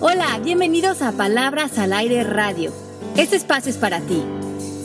[0.00, 2.70] Hola, bienvenidos a Palabras al Aire Radio.
[3.16, 4.24] Este espacio es para ti.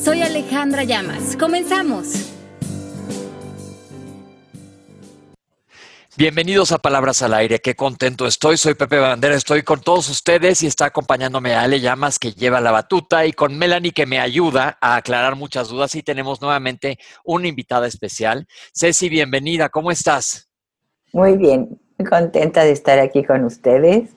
[0.04, 1.38] Soy Alejandra Llamas.
[1.38, 2.34] Comenzamos.
[6.18, 8.58] Bienvenidos a Palabras al Aire, qué contento estoy.
[8.58, 12.72] Soy Pepe Bandera, estoy con todos ustedes y está acompañándome Ale Llamas que lleva la
[12.72, 17.48] batuta y con Melanie que me ayuda a aclarar muchas dudas y tenemos nuevamente una
[17.48, 18.48] invitada especial.
[18.74, 20.50] Ceci, bienvenida, ¿cómo estás?
[21.12, 24.10] Muy bien, muy contenta de estar aquí con ustedes.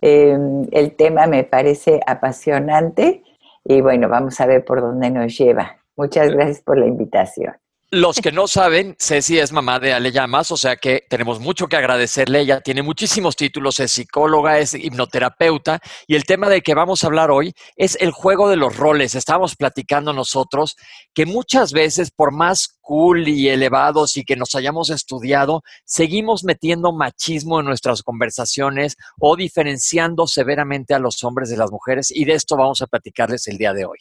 [0.00, 3.22] Em, el tema me parece apasionante
[3.64, 5.78] y bueno, vamos a ver por dónde nos lleva.
[5.96, 7.54] Muchas gracias por la invitación.
[7.92, 11.68] Los que no saben, Ceci es mamá de Ale Llamas, o sea que tenemos mucho
[11.68, 12.40] que agradecerle.
[12.40, 15.78] Ella tiene muchísimos títulos, es psicóloga, es hipnoterapeuta
[16.08, 19.14] y el tema del que vamos a hablar hoy es el juego de los roles.
[19.14, 20.74] Estábamos platicando nosotros
[21.14, 26.92] que muchas veces, por más cool y elevados y que nos hayamos estudiado, seguimos metiendo
[26.92, 32.32] machismo en nuestras conversaciones o diferenciando severamente a los hombres de las mujeres y de
[32.32, 33.98] esto vamos a platicarles el día de hoy.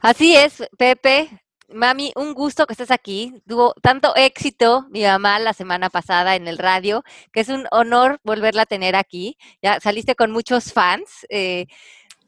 [0.00, 1.30] Así es, Pepe.
[1.74, 3.42] Mami, un gusto que estés aquí.
[3.46, 8.20] Tuvo tanto éxito mi mamá la semana pasada en el radio, que es un honor
[8.24, 9.36] volverla a tener aquí.
[9.62, 11.26] Ya saliste con muchos fans.
[11.28, 11.66] Eh,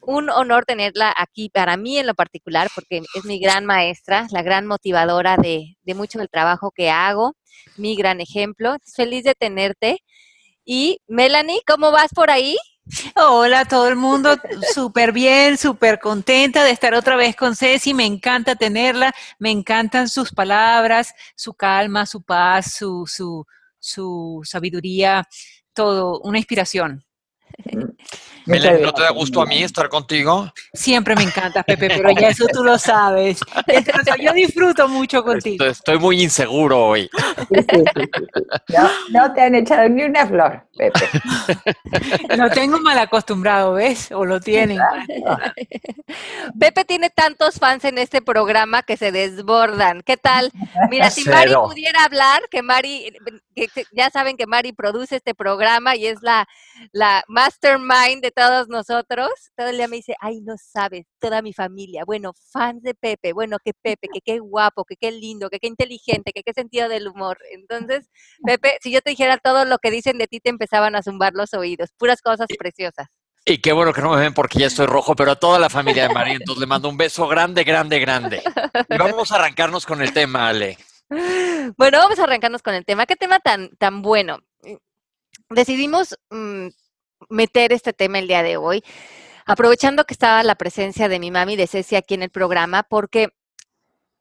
[0.01, 4.43] un honor tenerla aquí para mí en lo particular, porque es mi gran maestra, la
[4.43, 7.35] gran motivadora de, de mucho del trabajo que hago,
[7.77, 8.75] mi gran ejemplo.
[8.95, 9.99] Feliz de tenerte.
[10.65, 12.57] Y Melanie, ¿cómo vas por ahí?
[13.15, 14.37] Hola todo el mundo,
[14.73, 20.07] súper bien, súper contenta de estar otra vez con Ceci, me encanta tenerla, me encantan
[20.07, 23.45] sus palabras, su calma, su paz, su, su,
[23.79, 25.27] su sabiduría,
[25.73, 27.03] todo, una inspiración.
[28.45, 30.51] ¿No te da gusto a mí estar contigo?
[30.73, 33.39] Siempre me encanta, Pepe, pero ya eso tú lo sabes.
[34.21, 35.65] yo disfruto mucho contigo.
[35.65, 37.09] Estoy, muy inseguro hoy.
[39.09, 41.09] no, te han echado ni una flor, Pepe.
[42.37, 44.11] Lo tengo mal acostumbrado, ¿ves?
[44.11, 44.79] O lo tienen.
[46.59, 50.01] Pepe tiene tantos fans en este programa que se desbordan.
[50.01, 50.51] ¿Qué tal?
[50.89, 53.13] Mira, si Mari pudiera hablar, que Mari,
[53.55, 56.47] que ya saben que Mari produce este programa y es la,
[56.91, 61.53] la mastermind de todos nosotros, todo el día me dice, ay, no sabes, toda mi
[61.53, 65.59] familia, bueno, fans de Pepe, bueno, que Pepe, que qué guapo, que qué lindo, que
[65.59, 67.39] qué inteligente, que qué sentido del humor.
[67.51, 68.09] Entonces,
[68.45, 71.33] Pepe, si yo te dijera todo lo que dicen de ti, te empezaban a zumbar
[71.33, 73.07] los oídos, puras cosas preciosas.
[73.45, 75.69] Y qué bueno que no me ven porque ya estoy rojo, pero a toda la
[75.69, 78.41] familia de María, entonces le mando un beso grande, grande, grande.
[78.89, 80.77] Y vamos a arrancarnos con el tema, Ale.
[81.77, 83.05] Bueno, vamos a arrancarnos con el tema.
[83.05, 84.39] ¿Qué tema tan, tan bueno?
[85.49, 86.69] Decidimos mm,
[87.29, 88.83] meter este tema el día de hoy,
[89.45, 93.29] aprovechando que estaba la presencia de mi mami de Ceci aquí en el programa, porque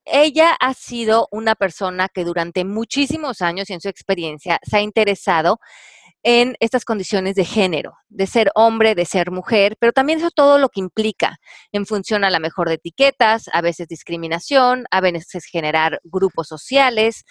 [0.05, 4.81] ella ha sido una persona que durante muchísimos años y en su experiencia se ha
[4.81, 5.61] interesado
[6.23, 10.59] en estas condiciones de género, de ser hombre, de ser mujer, pero también eso todo
[10.59, 11.37] lo que implica
[11.71, 17.25] en función a la mejor de etiquetas, a veces discriminación, a veces generar grupos sociales,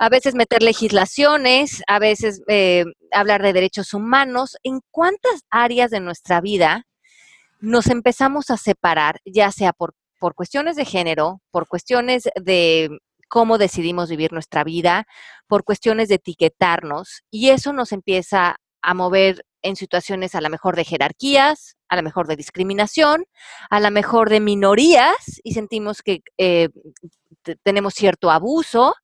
[0.00, 4.56] a veces meter legislaciones, a veces eh, hablar de derechos humanos.
[4.62, 6.86] ¿En cuántas áreas de nuestra vida
[7.60, 12.88] nos empezamos a separar, ya sea por, por cuestiones de género, por cuestiones de
[13.28, 15.04] cómo decidimos vivir nuestra vida,
[15.46, 20.76] por cuestiones de etiquetarnos, y eso nos empieza a mover en situaciones a lo mejor
[20.76, 23.26] de jerarquías, a lo mejor de discriminación,
[23.68, 26.70] a lo mejor de minorías y sentimos que eh,
[27.62, 28.94] tenemos cierto abuso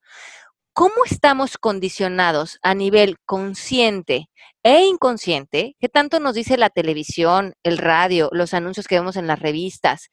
[0.77, 4.29] cómo estamos condicionados a nivel consciente
[4.63, 9.27] e inconsciente, qué tanto nos dice la televisión, el radio, los anuncios que vemos en
[9.27, 10.11] las revistas,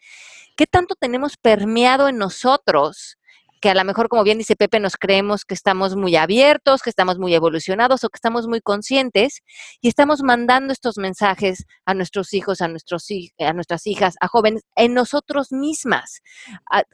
[0.56, 3.18] qué tanto tenemos permeado en nosotros,
[3.60, 6.90] que a lo mejor, como bien dice Pepe, nos creemos que estamos muy abiertos, que
[6.90, 9.42] estamos muy evolucionados o que estamos muy conscientes
[9.82, 15.52] y estamos mandando estos mensajes a nuestros hijos, a, nuestras hijas, a jóvenes, en nosotros
[15.52, 16.22] mismas,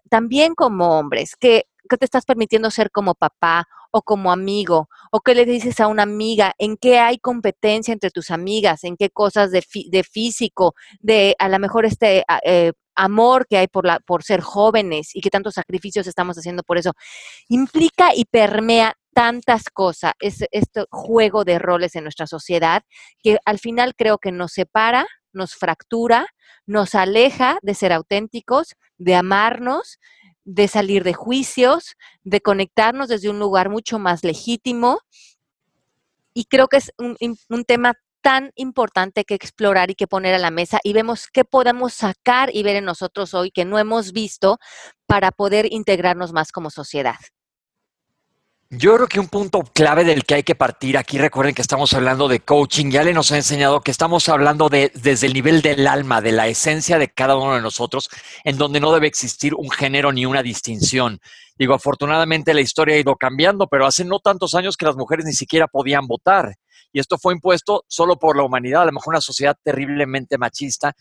[0.10, 4.90] también como hombres, que ¿Qué te estás permitiendo ser como papá o como amigo?
[5.12, 6.54] ¿O qué le dices a una amiga?
[6.58, 8.84] ¿En qué hay competencia entre tus amigas?
[8.84, 10.76] ¿En qué cosas de, de físico?
[11.00, 15.22] De a lo mejor este eh, amor que hay por, la, por ser jóvenes y
[15.22, 16.92] qué tantos sacrificios estamos haciendo por eso.
[17.48, 22.84] Implica y permea tantas cosas, es, este juego de roles en nuestra sociedad,
[23.22, 26.28] que al final creo que nos separa, nos fractura,
[26.66, 29.98] nos aleja de ser auténticos, de amarnos
[30.50, 35.00] de salir de juicios, de conectarnos desde un lugar mucho más legítimo.
[36.34, 40.50] Y creo que es un, tema tan importante que explorar y que poner a la
[40.50, 44.58] mesa y vemos qué podemos sacar y ver en nosotros hoy que no hemos visto
[45.06, 47.16] para poder integrarnos más como sociedad.
[48.72, 51.92] Yo creo que un punto clave del que hay que partir, aquí recuerden que estamos
[51.96, 55.64] hablando de coaching, ya le nos ha enseñado que estamos hablando de desde el nivel
[55.64, 58.12] del alma, de la esencia de cada uno de nosotros,
[58.44, 61.20] en donde no debe existir un género ni una distinción.
[61.58, 65.26] Digo, afortunadamente la historia ha ido cambiando, pero hace no tantos años que las mujeres
[65.26, 66.54] ni siquiera podían votar.
[66.94, 70.94] Y esto fue impuesto solo por la humanidad, a lo mejor una sociedad terriblemente machista,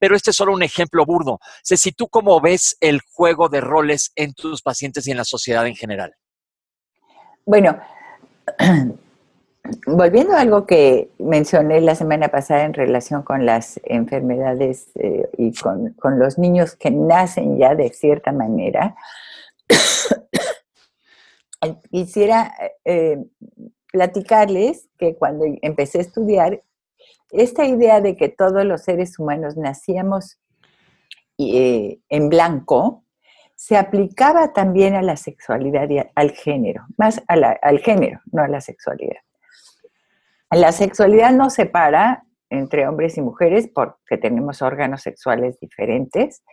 [0.00, 1.38] pero este es solo un ejemplo burdo.
[1.62, 5.64] si ¿tú cómo ves el juego de roles en tus pacientes y en la sociedad
[5.64, 6.16] en general?
[7.48, 7.78] Bueno,
[9.86, 15.54] volviendo a algo que mencioné la semana pasada en relación con las enfermedades eh, y
[15.54, 18.96] con, los niños que nacen ya de cierta manera,
[21.90, 22.52] quisiera
[22.84, 23.24] eh,
[23.90, 26.62] platicarles que cuando empecé a estudiar,
[27.30, 30.38] esta idea de que todos los seres humanos nacíamos
[31.38, 33.04] eh, en blanco,
[33.58, 38.60] se aplicaba también a la sexualidad y al género, más al género, no a la
[38.60, 39.18] sexualidad.
[40.52, 46.44] La sexualidad no separa entre hombres y mujeres porque tenemos órganos sexuales diferentes.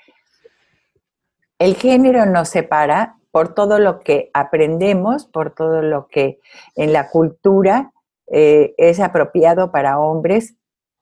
[1.60, 6.40] El género nos separa por todo lo que aprendemos, por todo lo que
[6.76, 7.92] en la cultura
[8.32, 10.56] eh, es apropiado para hombres,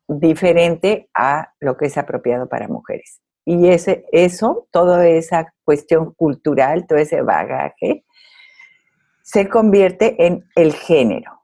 [0.10, 3.22] diferente a lo que es apropiado para mujeres.
[3.46, 8.06] Y ese, eso, toda esa cuestión cultural, todo ese bagaje,
[9.24, 11.44] se convierte en el género.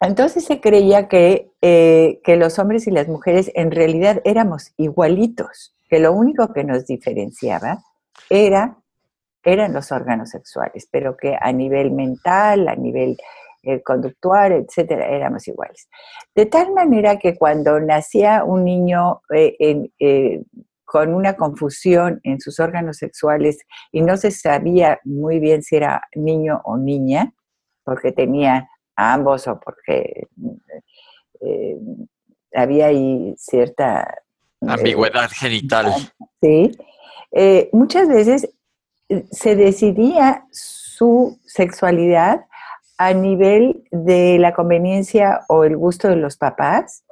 [0.00, 5.76] Entonces se creía que, eh, que los hombres y las mujeres en realidad éramos igualitos,
[5.88, 7.84] que lo único que nos diferenciaba
[8.30, 8.78] era,
[9.42, 13.18] eran los órganos sexuales, pero que a nivel mental, a nivel
[13.62, 15.86] eh, conductual, etcétera, éramos iguales.
[16.34, 20.42] De tal manera que cuando nacía un niño eh,
[20.90, 23.58] con una confusión en sus órganos sexuales
[23.92, 27.32] y no se sabía muy bien si era niño o niña,
[27.84, 30.26] porque tenía ambos o porque
[31.40, 31.76] eh,
[32.52, 34.02] había ahí cierta...
[34.60, 35.94] Eh, Ambigüedad genital.
[36.42, 36.72] Sí.
[37.32, 38.48] Eh, muchas veces
[39.30, 42.46] se decidía su sexualidad
[42.96, 47.04] a nivel de la conveniencia o el gusto de los papás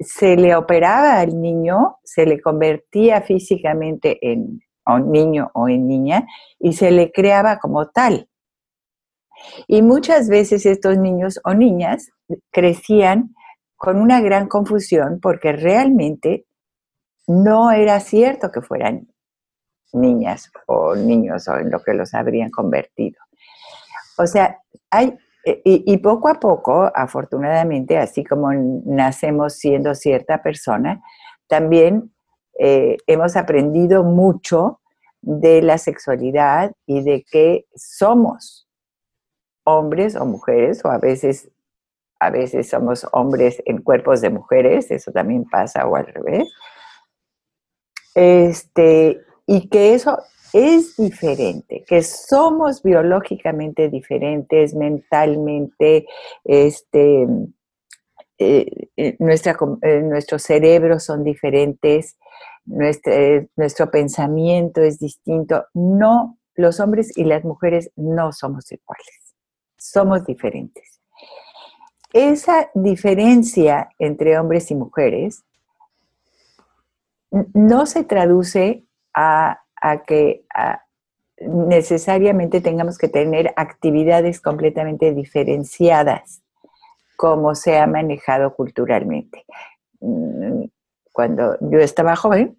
[0.00, 4.60] se le operaba al niño, se le convertía físicamente en
[4.98, 6.26] niño o en niña
[6.58, 8.28] y se le creaba como tal.
[9.68, 12.10] Y muchas veces estos niños o niñas
[12.50, 13.34] crecían
[13.76, 16.46] con una gran confusión porque realmente
[17.26, 19.08] no era cierto que fueran
[19.92, 23.18] niñas o niños o en lo que los habrían convertido.
[24.18, 24.58] O sea,
[24.90, 31.02] hay eh, y, poco a poco, afortunadamente, así como nacemos siendo cierta persona,
[31.46, 32.12] también
[32.58, 34.80] eh, hemos aprendido mucho
[35.22, 38.68] de la sexualidad y de que somos
[39.64, 41.50] hombres o mujeres, o a veces,
[42.18, 46.52] a veces somos hombres en cuerpos de mujeres, eso también pasa, o al revés.
[48.14, 50.18] Este, y que eso
[50.52, 56.06] es diferente, que somos biológicamente diferentes, mentalmente,
[56.44, 57.26] este,
[58.38, 62.16] eh, eh, nuestra, eh, nuestros cerebros son diferentes,
[62.64, 65.66] nuestro pensamiento es distinto.
[65.74, 69.34] No, los hombres y las mujeres no somos iguales,
[69.76, 71.00] somos diferentes.
[72.12, 75.44] Esa diferencia entre hombres y mujeres
[77.30, 80.44] no se traduce a a que
[81.40, 86.42] necesariamente tengamos que tener actividades completamente diferenciadas
[87.16, 89.44] como se ha manejado culturalmente.
[90.00, 90.64] Mm,
[91.12, 92.56] cuando yo estaba joven,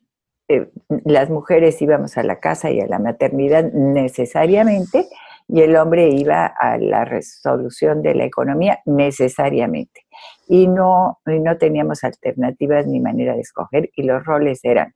[0.47, 0.69] eh,
[1.05, 5.07] las mujeres íbamos a la casa y a la maternidad necesariamente
[5.47, 10.05] y el hombre iba a la resolución de la economía necesariamente.
[10.47, 14.93] Y no, y no teníamos alternativas ni manera de escoger y los roles eran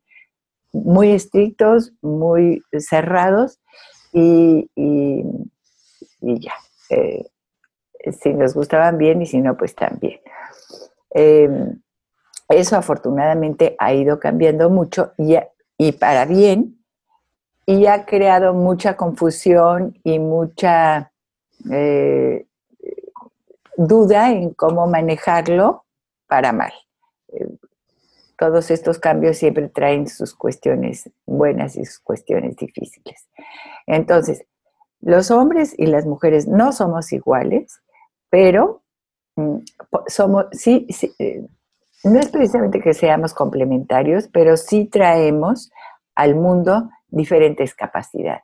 [0.84, 3.60] muy estrictos, muy cerrados
[4.12, 4.70] y,
[6.20, 6.54] ya.
[6.90, 7.24] Eh,
[8.20, 10.20] si nos gustaban bien y si no, pues también.
[11.10, 11.80] Em,
[12.48, 15.36] eso afortunadamente ha ido cambiando mucho y,
[15.78, 16.76] y para bien
[17.66, 21.10] y ha creado mucha confusión y mucha
[21.70, 22.46] eh,
[23.76, 25.84] duda en cómo manejarlo
[26.28, 26.72] para mal.
[28.38, 33.28] Todos estos cambios siempre traen sus cuestiones buenas y sus cuestiones difíciles.
[33.86, 34.44] Entonces,
[35.00, 37.80] los hombres y las mujeres no somos iguales,
[38.30, 38.82] pero
[39.36, 39.58] mm,
[40.08, 40.86] somos, sí,
[41.18, 41.46] eh,
[42.04, 45.70] no es precisamente que seamos complementarios, pero sí traemos
[46.14, 48.42] al mundo diferentes capacidades.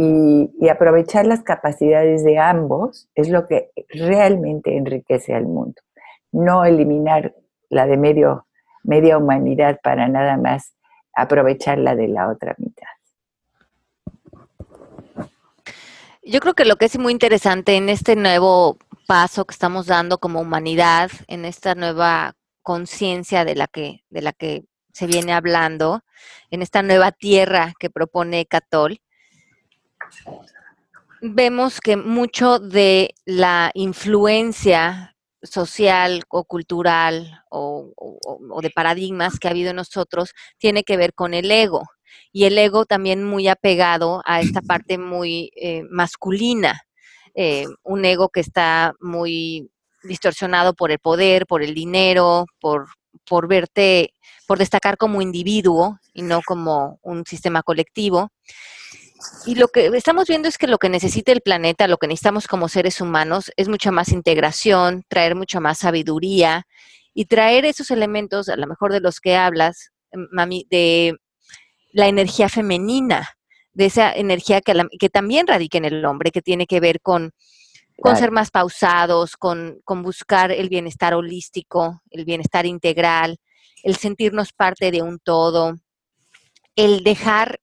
[0.00, 5.80] y, aprovechar las capacidades de ambos es lo que realmente enriquece al mundo.
[6.30, 7.34] No eliminar
[7.68, 8.46] la de medio,
[8.88, 10.72] media humanidad para nada más
[11.12, 12.88] aprovechar la de la otra mitad.
[16.22, 20.18] Yo creo que lo que es muy interesante en este nuevo paso que estamos dando
[20.18, 26.02] como humanidad, en esta nueva conciencia de la que de la que se viene hablando,
[26.50, 29.00] en esta nueva tierra que propone Catol,
[31.20, 37.92] vemos que mucho de la influencia social o cultural o,
[38.62, 41.82] de paradigmas que ha habido en nosotros tiene que ver con el ego.
[42.32, 46.82] Y el ego también muy apegado a esta parte muy eh, masculina,
[47.34, 49.70] eh, un ego que está muy
[50.02, 52.86] distorsionado por el poder, por el dinero, por,
[53.26, 54.14] por verte,
[54.46, 58.30] por destacar como individuo y no como un sistema colectivo.
[59.46, 62.46] Y lo que estamos viendo es que lo que necesita el planeta, lo que necesitamos
[62.46, 66.66] como seres humanos, es mucha más integración, traer mucha más sabiduría
[67.14, 71.16] y traer esos elementos, a lo mejor de los que hablas, em, mami, de
[71.92, 73.28] la energía femenina,
[73.72, 77.32] de esa energía que, que también radica en el hombre, que tiene que ver con,
[78.00, 83.38] con ser más pausados, con, con buscar el bienestar holístico, el bienestar integral,
[83.82, 85.74] el sentirnos parte de un todo,
[86.76, 87.60] el dejar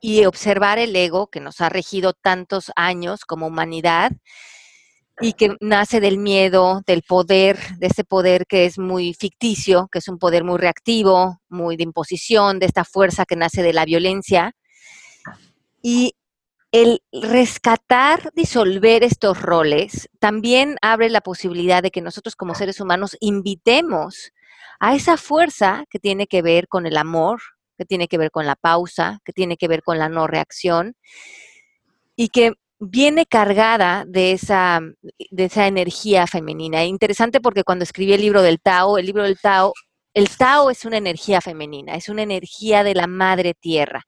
[0.00, 4.12] y observar el ego que nos ha regido tantos años como humanidad
[5.20, 9.98] y que nace del miedo, del poder, de ese poder que es muy ficticio, que
[9.98, 13.84] es un poder muy reactivo, muy de imposición, de esta fuerza que nace de la
[13.84, 14.56] violencia.
[15.82, 16.14] Y
[16.72, 23.16] el rescatar, disolver estos roles, también abre la posibilidad de que nosotros como seres humanos
[23.20, 24.32] invitemos
[24.78, 27.40] a esa fuerza que tiene que ver con el amor,
[27.80, 30.96] que tiene que ver con la pausa, que tiene que ver con la no reacción
[32.14, 34.80] y que viene cargada de esa,
[35.30, 36.84] de esa energía femenina.
[36.84, 39.72] Interesante porque cuando escribí el libro del Tao, el libro del Tao,
[40.12, 44.04] el Tao es una energía femenina, es una energía de la madre tierra.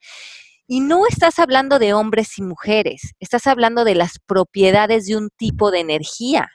[0.66, 5.30] Y no estás hablando de hombres y mujeres, estás hablando de las propiedades de un
[5.34, 6.50] tipo de energía,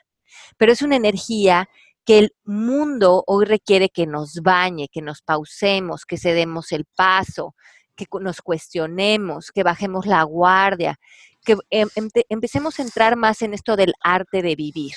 [0.56, 1.68] pero es una energía
[2.08, 7.54] que el mundo hoy requiere que nos bañe, que nos pausemos, que cedemos el paso,
[7.96, 10.98] que nos cuestionemos, que bajemos la guardia,
[11.44, 11.86] que em,
[12.30, 14.94] empecemos a entrar más en esto del arte de vivir.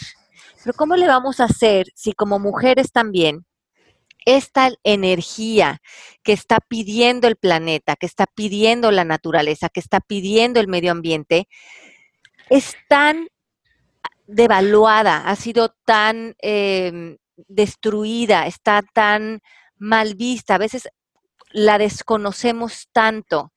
[0.64, 3.46] Pero ¿cómo le vamos a hacer si como mujeres también
[4.26, 5.82] esta energía
[6.24, 10.94] que está pidiendo el planeta, que está pidiendo la naturaleza, que está pidiendo el medio
[10.94, 11.50] ambiente,
[12.50, 13.28] es tan
[14.32, 19.42] devaluada, ha sido tan em, destruida, está tan
[19.78, 20.90] mal vista, a veces
[21.52, 23.52] la desconocemos tanto.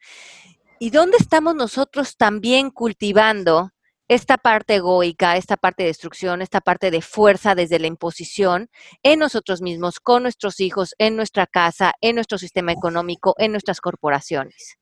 [0.78, 3.70] ¿Y dónde estamos nosotros también cultivando
[4.08, 8.68] esta parte egoica, esta parte de destrucción, esta parte de fuerza desde la imposición
[9.02, 13.80] en nosotros mismos, con nuestros hijos, en nuestra casa, en nuestro sistema económico, en nuestras
[13.80, 14.76] corporaciones?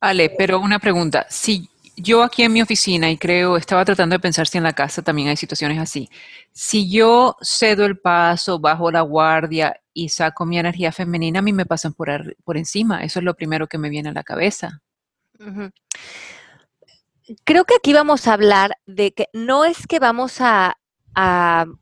[0.00, 1.26] Ale, pero una pregunta.
[1.30, 4.72] Si yo aquí en mi oficina, y creo, estaba tratando de pensar si en la
[4.72, 6.08] casa también hay situaciones así.
[6.52, 11.52] Si yo cedo el paso, bajo la guardia y saco mi energía femenina, a mí
[11.52, 13.04] me pasan por, por encima.
[13.04, 14.82] Eso es lo primero que me viene a la cabeza.
[17.44, 20.76] Creo que aquí vamos a hablar de que no es que vamos a,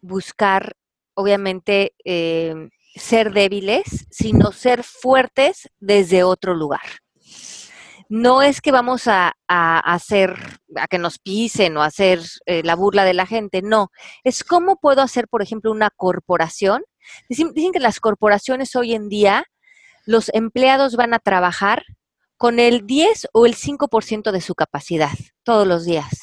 [0.02, 0.76] buscar,
[1.14, 6.82] obviamente, eh, ser débiles, sino ser fuertes desde otro lugar
[8.12, 10.36] no es que vamos a, hacer,
[10.76, 13.90] a que nos pisen o hacer eh, la burla de la gente, no.
[14.22, 16.84] Es cómo puedo hacer, por ejemplo, una corporación.
[17.30, 19.46] Dicen, dicen que las corporaciones hoy en día,
[20.04, 21.84] los empleados van a trabajar
[22.36, 26.20] con el 10 o el 5% de su capacidad todos los días,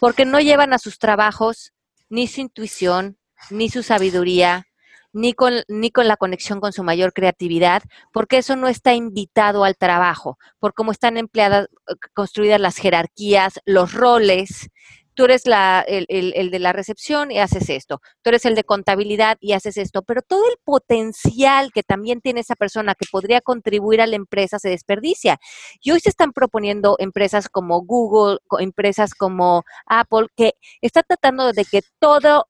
[0.00, 1.72] porque no llevan a sus trabajos
[2.08, 3.16] ni su intuición,
[3.48, 4.66] ni su sabiduría,
[5.12, 9.64] ni con, ni con la conexión con su mayor creatividad, porque eso no está invitado
[9.64, 14.68] al trabajo, por cómo están empleadas, eh, construidas las jerarquías, los roles.
[15.14, 18.00] Tú eres la, el, el, de la recepción y haces esto.
[18.22, 20.00] Tú eres el de contabilidad y haces esto.
[20.00, 24.58] Pero todo el potencial que también tiene esa persona que podría contribuir a la empresa
[24.58, 25.38] se desperdicia.
[25.82, 31.66] Y hoy se están proponiendo empresas como Google, empresas como Apple, que están tratando de
[31.66, 32.46] que todo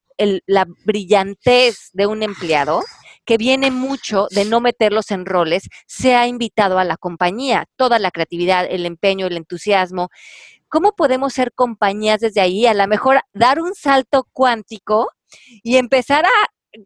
[0.47, 2.83] la brillantez de un empleado,
[3.25, 7.99] que viene mucho de no meterlos en roles, se ha invitado a la compañía, toda
[7.99, 10.09] la creatividad, el empeño, el entusiasmo.
[10.69, 12.67] ¿Cómo podemos ser compañías desde ahí?
[12.67, 15.09] A lo mejor dar un salto cuántico
[15.63, 16.31] y empezar a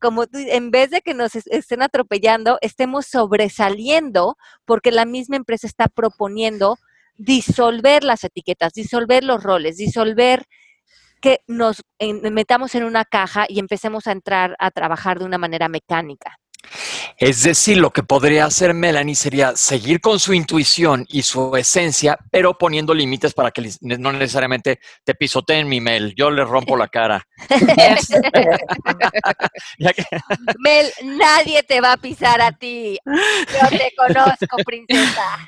[0.01, 5.87] como en vez de que nos estén atropellando, estemos sobresaliendo porque la misma empresa está
[5.87, 6.77] proponiendo
[7.17, 10.45] disolver las etiquetas, disolver los roles, disolver
[11.27, 15.69] que nos metamos en una caja y empecemos a entrar a trabajar de una manera
[15.69, 16.39] mecánica.
[17.19, 22.17] Es decir, lo que podría hacer Melanie sería seguir con su intuición y su esencia,
[22.31, 26.15] pero poniendo límites para que no necesariamente te pisoteen mi Mel.
[26.17, 27.27] Yo le rompo la cara.
[30.59, 33.01] Mel, nadie te va a pisar a ti.
[33.05, 35.39] Yo te conozco, princesa.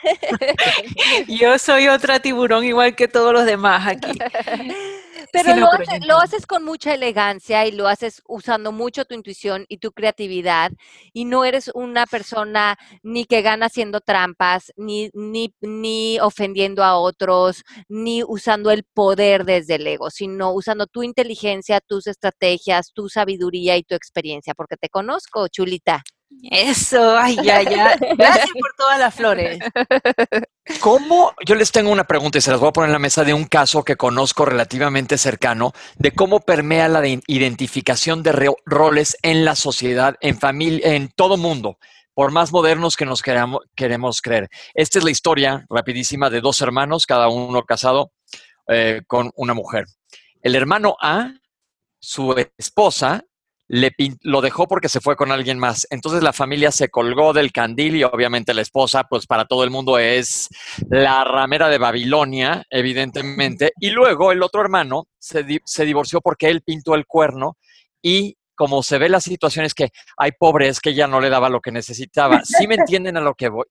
[1.29, 4.19] Yo soy otra tiburón igual que todos los demás aquí.
[5.33, 5.69] Pero, lo,
[6.07, 10.73] lo, haces con mucha elegancia y lo haces usando mucho tu intuición y tu creatividad
[11.13, 16.99] y no eres una persona ni que gana haciendo trampas, ni, ni, ni ofendiendo a
[16.99, 23.09] otros, ni usando el poder desde el ego, sino usando tu inteligencia, tus estrategias, tu
[23.09, 26.03] sabiduría y tu experiencia, porque te conozco, chulita.
[26.43, 27.97] Eso, ay, ya, ya.
[28.17, 29.59] Gracias por todas las flores.
[30.81, 31.33] ¿Cómo?
[31.45, 33.35] Yo les tengo una pregunta y se las voy a poner en la mesa de
[33.35, 39.57] un caso que conozco relativamente cercano de cómo permea la identificación de roles en la
[39.57, 41.79] sociedad, en familia, en todo mundo,
[42.15, 44.49] por más modernos que nos queramos, queremos creer.
[44.75, 48.13] Esta es la historia rapidísima de dos hermanos, cada uno casado
[48.69, 49.87] eh, con una mujer.
[50.43, 51.33] El hermano A,
[52.01, 53.25] su esposa,
[53.69, 55.87] le lo dejó porque se fue con alguien más.
[55.91, 59.71] Entonces la familia se colgó del candil y obviamente la esposa, pues para todo el
[59.71, 60.49] mundo es
[60.89, 63.73] la ramera de Babilonia, evidentemente.
[63.79, 67.59] Y luego el otro hermano se, se divorció porque él pintó el cuerno
[68.03, 71.49] y como se ve la situación es que hay pobres que ella no le daba
[71.49, 72.41] lo que necesitaba.
[72.43, 73.67] ¿Sí me entienden a lo que voy?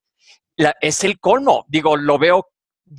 [0.80, 1.64] es el colmo.
[1.68, 2.48] Digo, lo veo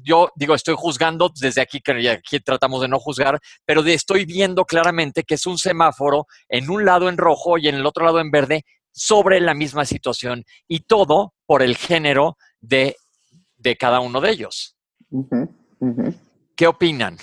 [0.03, 4.65] yo digo, estoy juzgando desde aquí, que aquí tratamos de no juzgar, pero estoy viendo
[4.65, 8.19] claramente que es un semáforo en un lado en rojo y en el otro lado
[8.19, 12.95] en verde sobre la misma situación y todo por el género de,
[13.79, 14.75] cada uno de ellos.
[16.55, 17.17] ¿Qué opinan?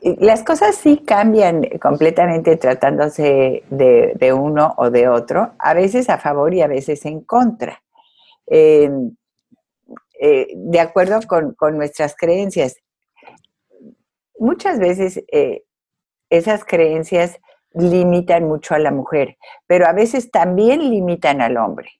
[0.00, 6.54] Las cosas sí cambian completamente tratándose de, uno o de otro, a veces a favor
[6.54, 7.82] y a veces en contra.
[8.46, 8.88] Eh,
[10.20, 12.76] eh, de acuerdo con, nuestras creencias.
[14.38, 15.62] Muchas veces eh,
[16.30, 17.38] esas creencias
[17.72, 21.90] limitan mucho a la mujer, pero a veces también limitan al hombre.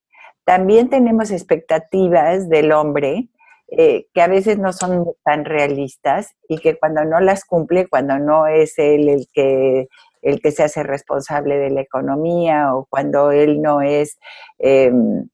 [0.45, 3.29] También tenemos expectativas del hombre
[3.71, 8.19] eh, que a veces no son tan realistas y que cuando no las cumple, cuando
[8.19, 9.89] no es él el que,
[10.23, 14.19] el que se hace responsable de la economía o cuando él no es
[14.59, 15.29] em,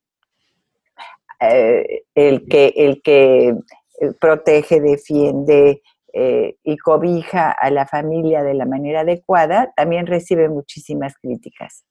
[1.50, 8.54] eh, el que, el que eh, protege, defiende eh, y cobija a la familia de
[8.54, 11.84] la manera adecuada, también recibe muchísimas críticas.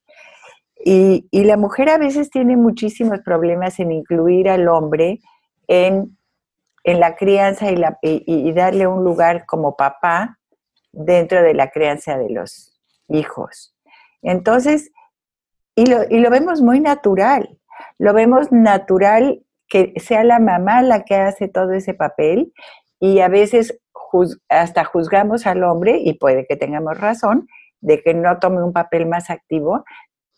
[0.85, 5.21] Y, la mujer a veces tiene muchísimos problemas en incluir al hombre
[5.67, 6.17] en,
[6.83, 10.39] la crianza y, y, darle un lugar como papá
[10.91, 13.73] dentro de la crianza de los hijos.
[14.21, 14.91] Entonces,
[15.75, 17.57] y lo, y lo vemos muy natural
[17.97, 19.42] lo vemos natural
[19.73, 22.53] que sea la mamá la que hace todo ese papel
[22.99, 23.79] y a veces
[24.47, 27.47] hasta juzgamos al hombre, y puede que tengamos razón,
[27.81, 29.83] de que no tome un papel más activo,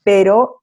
[0.06, 0.62] pero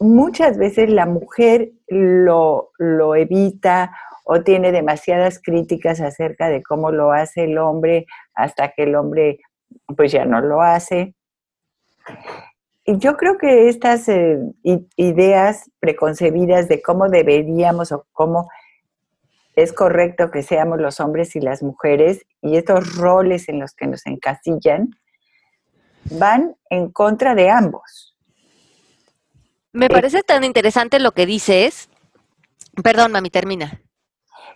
[0.00, 7.12] muchas veces la mujer lo, lo evita o tiene demasiadas críticas acerca de cómo lo
[7.12, 9.38] hace el hombre hasta que el hombre
[9.96, 11.14] pues ya no lo hace
[12.98, 14.38] yo creo que estas eh,
[14.96, 18.48] ideas preconcebidas de cómo deberíamos o cómo
[19.56, 23.86] es correcto que seamos los hombres y las mujeres y estos roles en los que
[23.86, 24.90] nos encasillan
[26.04, 28.16] van en contra de ambos.
[29.72, 31.90] Me eh, parece tan interesante lo que dices.
[32.82, 33.82] Perdón, mami, termina.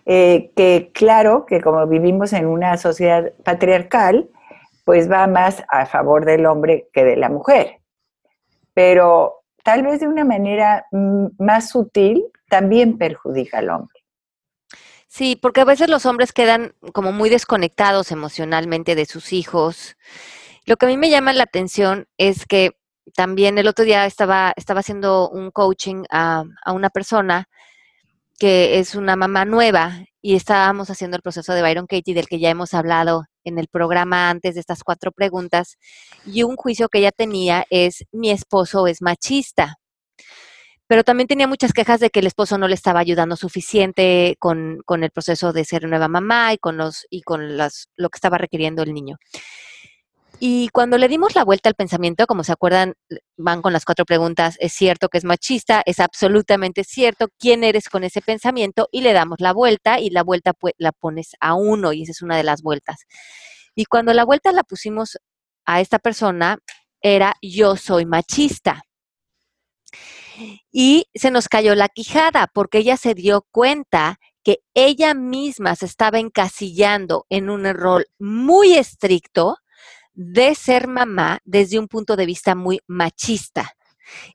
[0.05, 4.29] Eh, que claro que como vivimos en una sociedad patriarcal,
[4.83, 7.79] pues va más a favor del hombre que de la mujer
[8.75, 10.85] pero tal vez de una manera
[11.39, 14.03] más sutil también perjudica al hombre.
[15.07, 19.95] Sí, porque a veces los hombres quedan como muy desconectados emocionalmente de sus hijos.
[20.65, 22.71] Lo que a mí me llama la atención es que
[23.15, 27.47] también el otro día estaba, estaba haciendo un coaching a, a una persona
[28.37, 32.39] que es una mamá nueva y estábamos haciendo el proceso de Byron Katie del que
[32.39, 35.77] ya hemos hablado en el programa antes de estas cuatro preguntas,
[36.25, 39.77] y un juicio que ella tenía es, mi esposo es machista.
[40.87, 44.81] Pero también tenía muchas quejas de que el esposo no le estaba ayudando suficiente con,
[44.89, 48.39] el proceso de ser nueva mamá y con, los, y con las, lo que estaba
[48.39, 49.17] requiriendo el niño.
[50.39, 52.93] Y cuando le dimos la vuelta al pensamiento, como se acuerdan,
[53.37, 57.89] van con las cuatro preguntas, es cierto que es machista, es absolutamente cierto, quién eres
[57.89, 61.93] con ese pensamiento y le damos la vuelta y la vuelta la pones a uno
[61.93, 63.05] y esa es una de las vueltas.
[63.75, 65.17] Y cuando la vuelta la pusimos
[65.65, 66.59] a esta persona,
[67.01, 68.83] era yo soy machista.
[70.71, 75.85] Y se nos cayó la quijada porque ella se dio cuenta que ella misma se
[75.85, 79.57] estaba encasillando en un rol muy estricto
[80.15, 83.71] de ser mamá desde un punto de vista muy machista.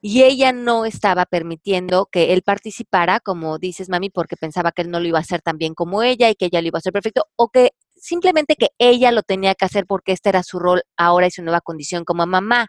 [0.01, 4.91] Y ella no estaba permitiendo que él participara, como dices, mami, porque pensaba que él
[4.91, 6.81] no lo iba a hacer tan bien como ella y que ella lo iba a
[6.81, 10.59] hacer perfecto, o que simplemente que ella lo tenía que hacer porque este era su
[10.59, 12.69] rol ahora y su nueva condición como mamá.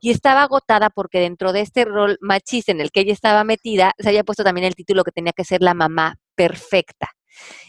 [0.00, 3.92] Y estaba agotada porque dentro de este rol machista en el que ella estaba metida,
[3.98, 7.08] se había puesto también el título que tenía que ser la mamá perfecta.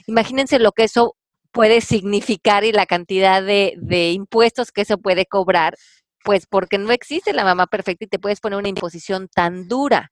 [0.07, 1.15] Imagínense lo que eso
[1.51, 5.75] puede significar y la cantidad de, impuestos que eso puede cobrar
[6.23, 10.11] pues porque no existe la mamá perfecta y te puedes poner una imposición tan dura.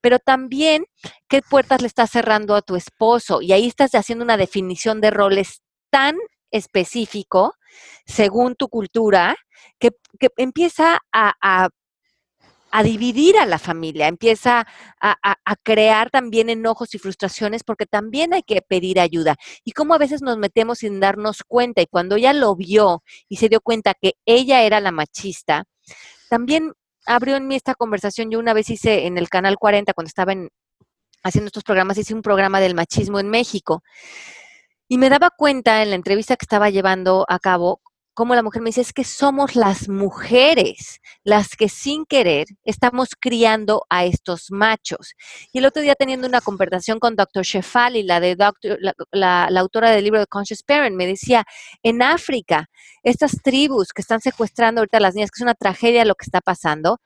[0.00, 0.86] Pero también,
[1.28, 3.42] ¿qué puertas le estás cerrando a tu esposo?
[3.42, 6.16] Y ahí estás haciendo una definición de roles tan
[6.50, 7.56] específico,
[8.06, 9.36] según tu cultura,
[9.78, 9.90] que,
[10.38, 11.68] empieza a, a
[12.82, 14.66] dividir a la familia, empieza
[15.00, 19.36] a, crear también enojos y frustraciones porque también hay que pedir ayuda.
[19.64, 23.36] Y como a veces nos metemos sin darnos cuenta y cuando ella lo vio y
[23.36, 25.64] se dio cuenta que ella era la machista,
[26.28, 26.72] también
[27.06, 28.30] abrió en mí esta conversación.
[28.30, 30.32] Yo una vez hice en el Canal 40, cuando estaba
[31.22, 33.82] haciendo estos programas, hice un programa del machismo en México.
[34.88, 37.80] Y me daba cuenta en la entrevista que estaba llevando a cabo
[38.14, 43.10] como la mujer me dice, es que somos las mujeres las que sin querer estamos
[43.18, 45.14] criando a estos machos.
[45.52, 47.44] Y el otro día teniendo una conversación con Dr.
[47.44, 48.78] Shefali, la, de doctor,
[49.12, 51.44] la, autora del libro de Conscious Parent, me decía,
[51.82, 52.68] en África,
[53.02, 56.24] estas tribus que están secuestrando ahorita a las niñas, que es una tragedia lo que
[56.24, 56.98] está pasando,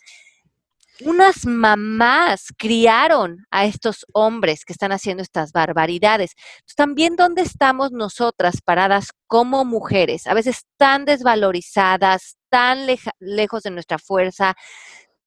[1.01, 6.35] unas mamás criaron a estos hombres que están haciendo estas barbaridades.
[6.77, 12.87] también dónde estamos nosotras paradas como mujeres, a veces tan desvalorizadas, tan
[13.19, 14.55] lejos de nuestra fuerza,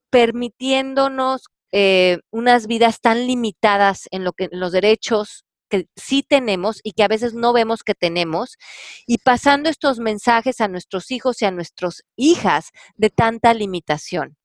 [0.10, 6.80] permitiéndonos eh, unas vidas tan limitadas en, lo que, en los derechos que sí tenemos
[6.82, 8.58] y que a veces no vemos que tenemos,
[9.06, 14.37] y pasando estos mensajes a nuestros hijos y a nuestras hijas de tanta limitación.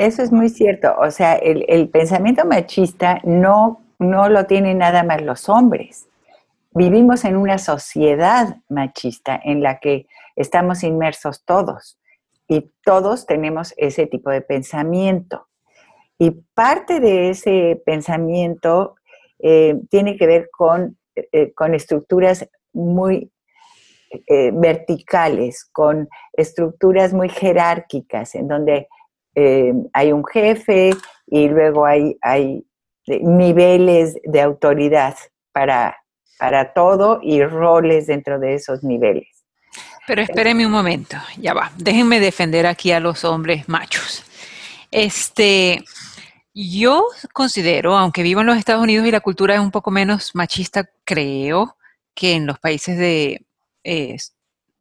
[0.00, 0.94] Eso es muy cierto.
[0.98, 6.08] O sea, el, pensamiento machista no, no lo tienen nada más los hombres.
[6.70, 11.98] Vivimos en una sociedad machista en la que estamos inmersos todos
[12.48, 15.48] y todos tenemos ese tipo de pensamiento.
[16.16, 18.94] Y parte de ese pensamiento
[19.38, 23.30] eh, tiene que ver con, eh, con estructuras muy
[24.26, 28.88] eh, verticales, con estructuras muy jerárquicas, en donde
[29.34, 30.90] eh, hay un jefe
[31.26, 32.16] y luego hay,
[33.06, 35.16] niveles de autoridad
[35.52, 35.96] para,
[36.38, 39.26] para todo y roles dentro de esos niveles.
[40.06, 41.72] Pero espérenme un momento, ya va.
[41.76, 44.24] Déjenme defender aquí a los hombres machos.
[44.90, 45.84] Este,
[46.54, 50.34] yo considero, aunque vivo en los Estados Unidos y la cultura es un poco menos
[50.34, 51.76] machista, creo
[52.14, 53.46] que en los países de,
[53.84, 54.16] eh,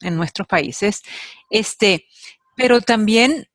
[0.02, 1.04] en nuestros países,
[1.50, 2.06] este,
[2.56, 3.48] pero también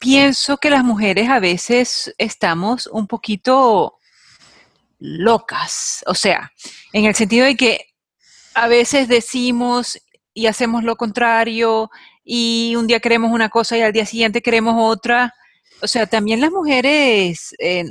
[0.00, 3.98] pienso que las mujeres a veces estamos un poquito
[4.98, 6.52] locas, o sea,
[6.92, 7.86] en el sentido de que
[8.54, 9.98] a veces decimos
[10.34, 11.90] y hacemos lo contrario
[12.24, 15.34] y un día queremos una cosa y al día siguiente queremos otra.
[15.82, 17.84] O sea, también las mujeres, eh,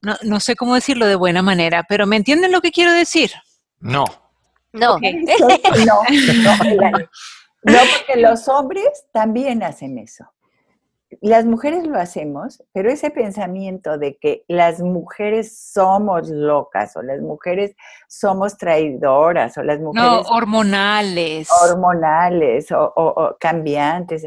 [0.00, 3.32] no, sé cómo decirlo de buena manera, pero ¿me entienden lo que quiero decir?
[3.78, 4.04] No.
[4.72, 4.98] No.
[5.00, 6.02] no,
[6.36, 6.90] no,
[7.64, 10.31] no, porque los hombres también hacen eso.
[11.20, 17.20] Las mujeres lo hacemos, pero ese pensamiento de que las mujeres somos locas o las
[17.20, 17.74] mujeres
[18.08, 20.08] somos traidoras o las mujeres...
[20.08, 21.48] No, hormonales.
[21.64, 24.26] Hormonales o, cambiantes.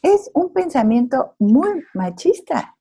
[0.00, 2.76] Es un pensamiento muy machista.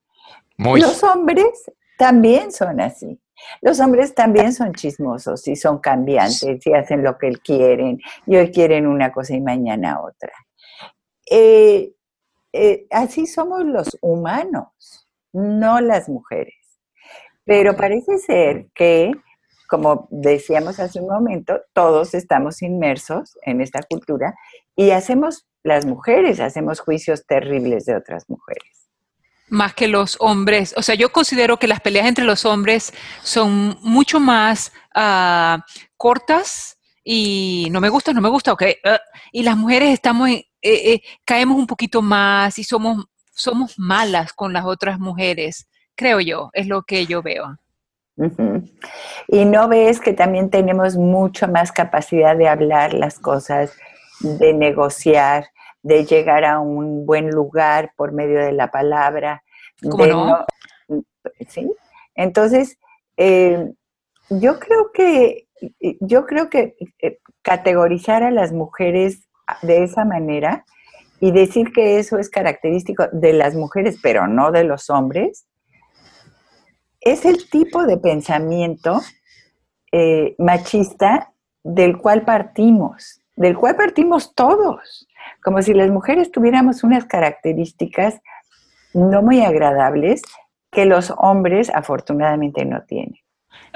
[0.57, 3.19] Los hombres también son así.
[3.61, 8.51] Los hombres también son chismosos y son cambiantes y hacen lo que quieren y hoy
[8.51, 10.31] quieren una cosa y mañana otra.
[11.29, 11.93] Eh,
[12.53, 16.55] eh, así somos los humanos, no las mujeres.
[17.45, 19.11] Pero parece ser que,
[19.67, 24.35] como decíamos hace un momento, todos estamos inmersos en esta cultura
[24.75, 28.81] y hacemos, las mujeres hacemos juicios terribles de otras mujeres
[29.51, 30.73] más que los hombres.
[30.77, 35.65] O sea, yo considero que las peleas entre los hombres son mucho más ah,
[35.97, 38.63] cortas y no me gusta, no me gusta, ok.
[38.85, 38.99] ah,
[39.33, 44.33] y las mujeres estamos, en- eh, eh, caemos un poquito más y somos, somos malas
[44.33, 47.57] con las otras mujeres, creo yo, es lo que yo veo.
[49.27, 53.73] Y no ves que también tenemos mucho más capacidad de hablar las cosas,
[54.19, 55.47] de negociar,
[55.81, 59.43] de llegar a un buen lugar por medio de la palabra.
[59.81, 60.45] ¿Cómo de no?
[61.47, 61.71] ¿sí?
[62.13, 62.77] Entonces,
[63.17, 63.71] eh,
[64.29, 65.47] yo creo que
[65.99, 69.27] yo creo que eh, categorizar a las mujeres
[69.61, 70.65] de esa manera
[71.19, 75.45] y decir que eso es característico de las mujeres, pero no de los hombres,
[76.99, 79.01] es el tipo de pensamiento
[79.91, 81.31] eh, machista
[81.63, 85.07] del cual partimos, del cual partimos todos,
[85.43, 88.19] como si las mujeres tuviéramos unas características
[88.93, 90.21] no muy agradables
[90.71, 93.15] que los hombres afortunadamente no tienen.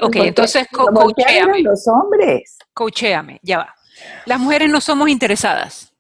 [0.02, 0.86] Ok, entonces co-
[1.16, 3.76] coachéame, los hombres coachéame, ya va.
[4.26, 5.96] Las mujeres no somos interesadas,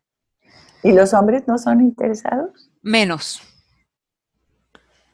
[0.86, 2.70] y los hombres no son interesados.
[2.84, 3.42] menos.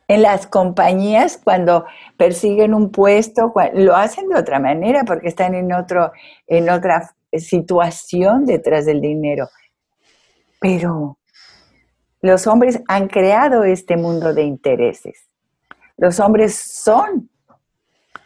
[0.10, 1.86] En las compañías, cuando
[2.18, 6.12] persiguen un puesto, lo hacen de otra manera porque están en, otro,
[6.48, 9.48] en otra situación detrás del dinero.
[10.60, 11.18] Pero
[12.20, 15.30] los hombres han creado este mundo de intereses.
[15.96, 17.30] Los hombres son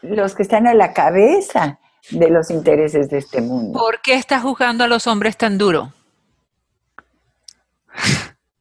[0.02, 1.80] los que están a la cabeza
[2.12, 3.80] de los intereses de este mundo.
[3.80, 5.92] ¿Por qué estás juzgando a los hombres tan duro?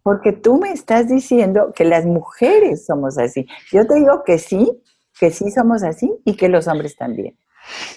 [0.02, 3.46] Porque tú me estás diciendo que las mujeres somos así.
[3.72, 4.70] Yo te digo que sí,
[5.18, 7.38] que sí somos así y que los hombres también.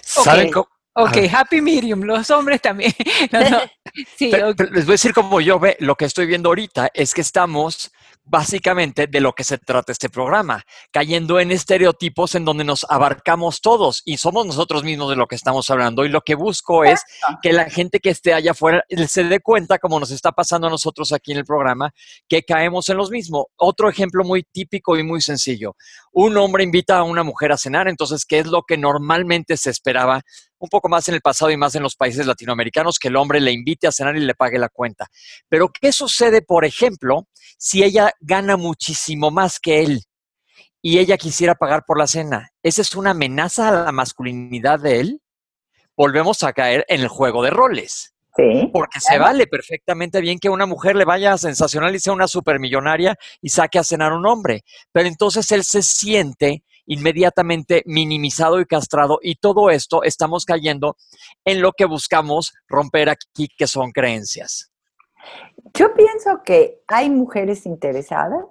[0.02, 0.52] ¿Saben Ok.
[0.54, 0.68] cómo?
[1.00, 1.30] Ok, A ver.
[1.36, 2.92] happy medium, los hombres también.
[3.32, 3.60] No.
[4.16, 7.20] Sí, les voy a decir como yo ve, lo que estoy viendo ahorita es que
[7.22, 7.90] estamos
[8.28, 13.60] básicamente de lo que se trata este programa, cayendo en estereotipos en donde nos abarcamos
[13.60, 17.02] todos y somos nosotros mismos de lo que estamos hablando y lo que busco es
[17.42, 20.70] que la gente que esté allá afuera se dé cuenta, como nos está pasando a
[20.70, 21.90] nosotros aquí en el programa,
[22.28, 23.46] que caemos en los mismos.
[23.56, 25.76] Otro ejemplo muy típico y muy sencillo.
[26.12, 29.70] Un hombre invita a una mujer a cenar, entonces, ¿qué es lo que normalmente se
[29.70, 30.22] esperaba?
[30.60, 33.40] Un poco más en el pasado y más en los países latinoamericanos, que el hombre
[33.40, 35.06] le invite a cenar y le pague la cuenta.
[35.48, 40.02] Pero, ¿qué sucede, por ejemplo, si ella gana muchísimo más que él
[40.82, 42.50] y ella quisiera pagar por la cena?
[42.62, 45.20] ¿Esa es una amenaza a la masculinidad de él?
[45.96, 48.14] Volvemos a caer en el juego de roles.
[48.36, 48.70] Sí.
[48.72, 52.28] Porque se vale perfectamente bien que una mujer le vaya a sensacional y sea una
[52.28, 54.62] supermillonaria y saque a cenar a un hombre.
[54.92, 60.96] Pero entonces él se siente inmediatamente minimizado y castrado y todo esto estamos cayendo
[61.44, 64.72] en lo que buscamos romper aquí, que son creencias.
[65.74, 68.44] Yo pienso que hay mujeres interesadas,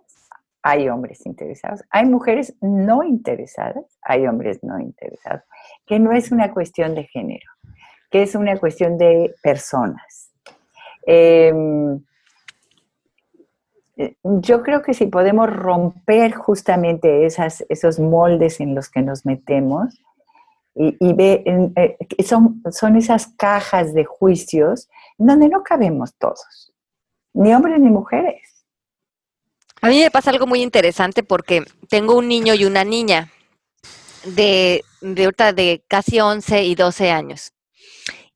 [0.62, 5.44] hay hombres interesados, hay mujeres no interesadas, hay hombres no interesados,
[5.86, 7.50] que no es una cuestión de género,
[8.12, 10.32] que es una cuestión de personas.
[11.06, 12.04] Em,
[14.24, 20.00] yo creo que si podemos romper justamente esos moldes en los que nos metemos,
[20.76, 21.44] y, y ve,
[21.76, 26.72] eh, son, son esas cajas de juicios donde no cabemos todos,
[27.34, 28.66] ni hombres ni mujeres.
[29.82, 33.32] A mí me pasa algo muy interesante porque tengo un niño y una niña
[34.36, 37.54] de, de de casi 11 y 12 años.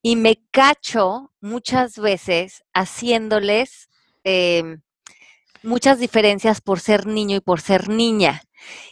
[0.02, 3.89] Y me cacho muchas veces haciéndoles
[4.24, 4.78] eh,
[5.63, 8.41] muchas diferencias por ser niño y por ser niña.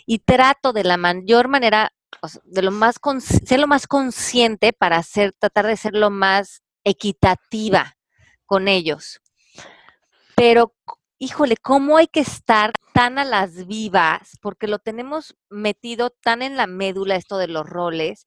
[0.06, 1.94] Y trato de la mayor manera,
[2.44, 3.00] de lo más
[3.46, 7.98] ser lo más consciente para hacer, tratar de ser lo más equitativa
[8.46, 9.22] con ellos.
[10.36, 10.74] Pero
[11.20, 14.38] híjole, ¿cómo hay que estar tan a las vivas?
[14.42, 18.26] Porque lo tenemos metido tan en la médula esto de los roles,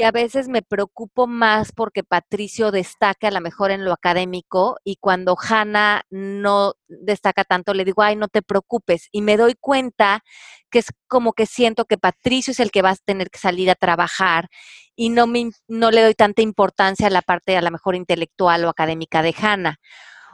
[0.00, 4.78] que a veces me preocupo más porque Patricio destaca a lo mejor en lo académico
[4.82, 9.10] y cuando Hanna no destaca tanto, le digo, ay, no te preocupes.
[9.12, 10.24] Y me doy cuenta
[10.70, 13.70] que es como que siento que Patricio es el que va a tener que salir
[13.70, 14.48] a trabajar
[14.96, 18.64] y no, me, no le doy tanta importancia a la parte a lo mejor intelectual
[18.64, 19.80] o académica de Hanna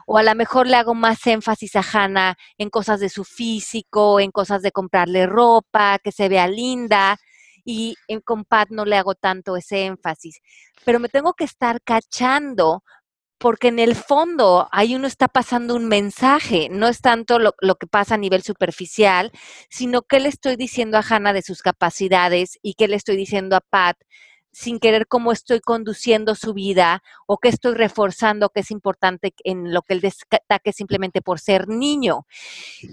[0.07, 4.20] o a lo mejor le hago más énfasis a Hannah en cosas de su físico,
[4.20, 7.18] en cosas de comprarle ropa, que se vea linda,
[7.66, 10.40] y con Pat no le hago tanto ese énfasis.
[10.85, 12.83] Pero me tengo que estar cachando
[13.38, 17.74] porque en el fondo ahí uno está pasando un mensaje, no es tanto lo, lo
[17.74, 19.31] que pasa a nivel superficial,
[19.68, 23.57] sino qué le estoy diciendo a Hannah de sus capacidades y qué le estoy diciendo
[23.57, 23.96] a Pat
[24.56, 29.74] sin querer cómo estoy conduciendo su vida o qué estoy reforzando que es importante en
[29.74, 32.26] lo que él destaque simplemente por ser niño.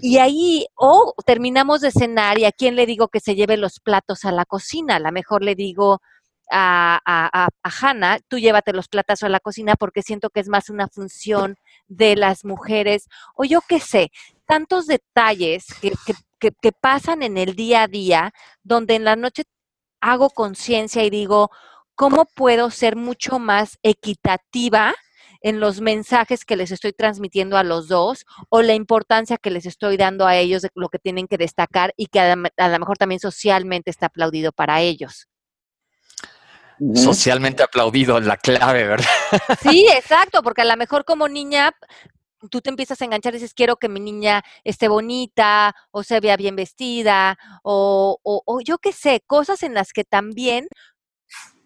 [0.02, 3.80] Y ahí, o terminamos de cenar y a quién le digo que se lleve los
[3.80, 4.96] platos a la cocina.
[4.96, 6.02] A lo mejor le digo,
[6.50, 10.48] a, a, a, Hannah, tú llévate los platos a la cocina porque siento que es
[10.48, 11.56] más una función
[11.88, 14.10] de las mujeres, o yo qué sé,
[14.44, 15.94] tantos detalles que,
[16.38, 19.44] que, que pasan en el día a día, donde en la noche
[20.04, 21.50] hago conciencia y digo,
[21.94, 24.94] ¿cómo puedo ser mucho más equitativa?
[25.46, 29.66] en los mensajes que les estoy transmitiendo a los dos o la importancia que les
[29.66, 32.78] estoy dando a ellos de lo que tienen que destacar y que a, a lo
[32.78, 35.28] mejor también socialmente está aplaudido para ellos.
[36.94, 39.06] Socialmente aplaudido, la clave, ¿verdad?
[39.60, 41.72] Sí, exacto, porque a lo mejor como niña
[42.50, 46.20] tú te empiezas a enganchar y dices, quiero que mi niña esté bonita o se
[46.20, 50.68] vea bien vestida o, o, o yo qué sé, cosas en las que también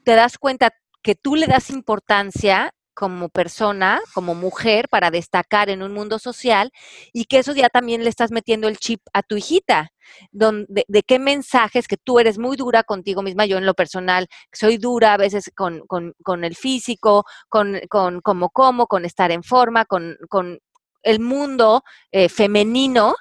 [0.04, 0.70] te das cuenta
[1.02, 6.72] que tú le das importancia como persona, como mujer, para destacar en un mundo social
[7.12, 9.90] y que eso ya también le estás metiendo el chip a tu hijita.
[10.32, 14.26] Donde, de, qué mensajes que tú eres muy dura contigo misma, yo en lo personal
[14.52, 19.30] soy dura a veces con, con, con el físico, con, con como como, con estar
[19.30, 20.58] en forma, con, con
[21.02, 21.82] el mundo
[22.12, 23.14] eh, femenino,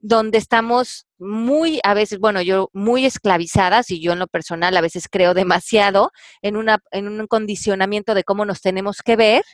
[0.00, 4.80] donde estamos muy, a veces, bueno, yo muy esclavizadas y yo en lo personal a
[4.80, 6.10] veces creo demasiado
[6.42, 9.44] en, una, en un condicionamiento de cómo nos tenemos que ver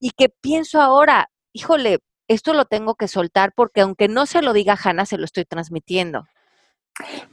[0.00, 4.52] y que pienso ahora, híjole, esto lo tengo que soltar porque aunque no se lo
[4.52, 6.24] diga Hanna, se lo estoy transmitiendo.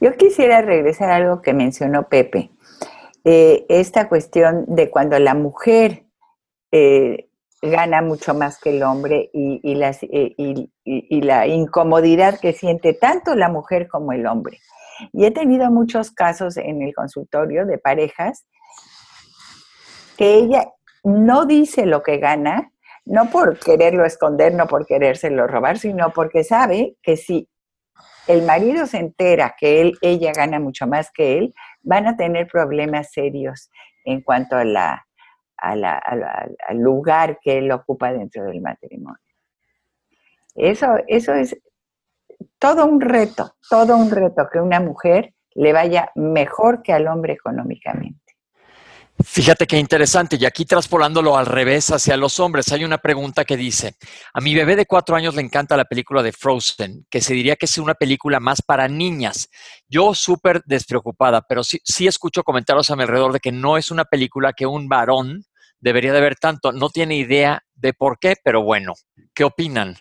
[0.00, 2.50] Yo quisiera regresar a algo que mencionó Pepe,
[3.24, 6.04] eh, esta cuestión de cuando la mujer
[6.72, 7.28] eh,
[7.62, 13.86] gana mucho más que el hombre y, y, la incomodidad que siente tanto la mujer
[13.86, 14.58] como el hombre.
[15.12, 18.44] Y he tenido muchos casos en el consultorio de parejas
[20.16, 20.68] que ella
[21.04, 22.72] no dice lo que gana,
[23.04, 27.48] no por quererlo esconder, no por querérselo robar, sino porque sabe que si
[28.26, 32.48] el marido se entera que él, ella gana mucho más que él, van a tener
[32.48, 33.70] problemas serios
[34.04, 35.06] en cuanto a la,
[35.62, 39.18] al lugar que él ocupa dentro del matrimonio.
[40.54, 41.56] Eso, eso es
[42.58, 47.34] todo un reto, todo un reto que una mujer le vaya mejor que al hombre
[47.34, 48.20] económicamente.
[49.24, 53.56] Fíjate qué interesante, y aquí traspolándolo al revés hacia los hombres, hay una pregunta que
[53.56, 53.94] dice,
[54.32, 57.54] a mi bebé de cuatro años le encanta la película de Frozen, que se diría
[57.56, 59.48] que es una película más para niñas.
[59.86, 63.90] Yo súper despreocupada, pero sí, sí escucho comentarios a mi alrededor de que no es
[63.90, 65.44] una película que un varón
[65.82, 66.72] debería de ver tanto.
[66.72, 68.94] No tiene idea de por qué, pero bueno,
[69.34, 69.96] ¿qué opinan?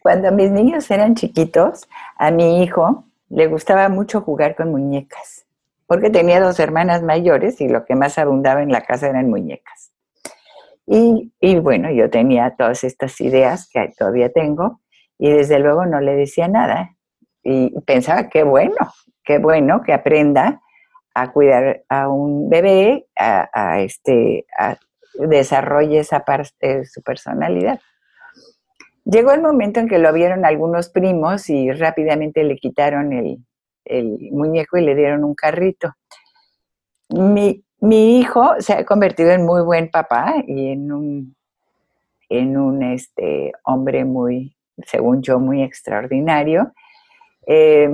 [0.00, 5.46] Cuando mis niños eran chiquitos, a mi hijo le gustaba mucho jugar con muñecas,
[5.86, 9.92] porque tenía dos hermanas mayores y lo que más abundaba en la casa eran muñecas.
[10.86, 14.80] Y, y bueno, yo tenía todas estas ideas que todavía tengo
[15.18, 16.96] y desde luego no le decía nada.
[17.44, 18.74] Y pensaba, qué bueno,
[19.22, 20.60] qué bueno que aprenda
[21.14, 24.76] a cuidar a un bebé, a, este, a
[25.14, 27.80] desarrolle esa parte de su personalidad.
[29.04, 33.38] Llegó el momento en que lo vieron algunos primos y rápidamente le quitaron el,
[33.84, 35.94] el muñeco y le dieron un carrito.
[37.08, 41.36] Mi, mi, hijo se ha convertido en muy buen papá y en un,
[42.28, 46.72] en un este, hombre muy, según yo, muy extraordinario.
[47.46, 47.90] Eh,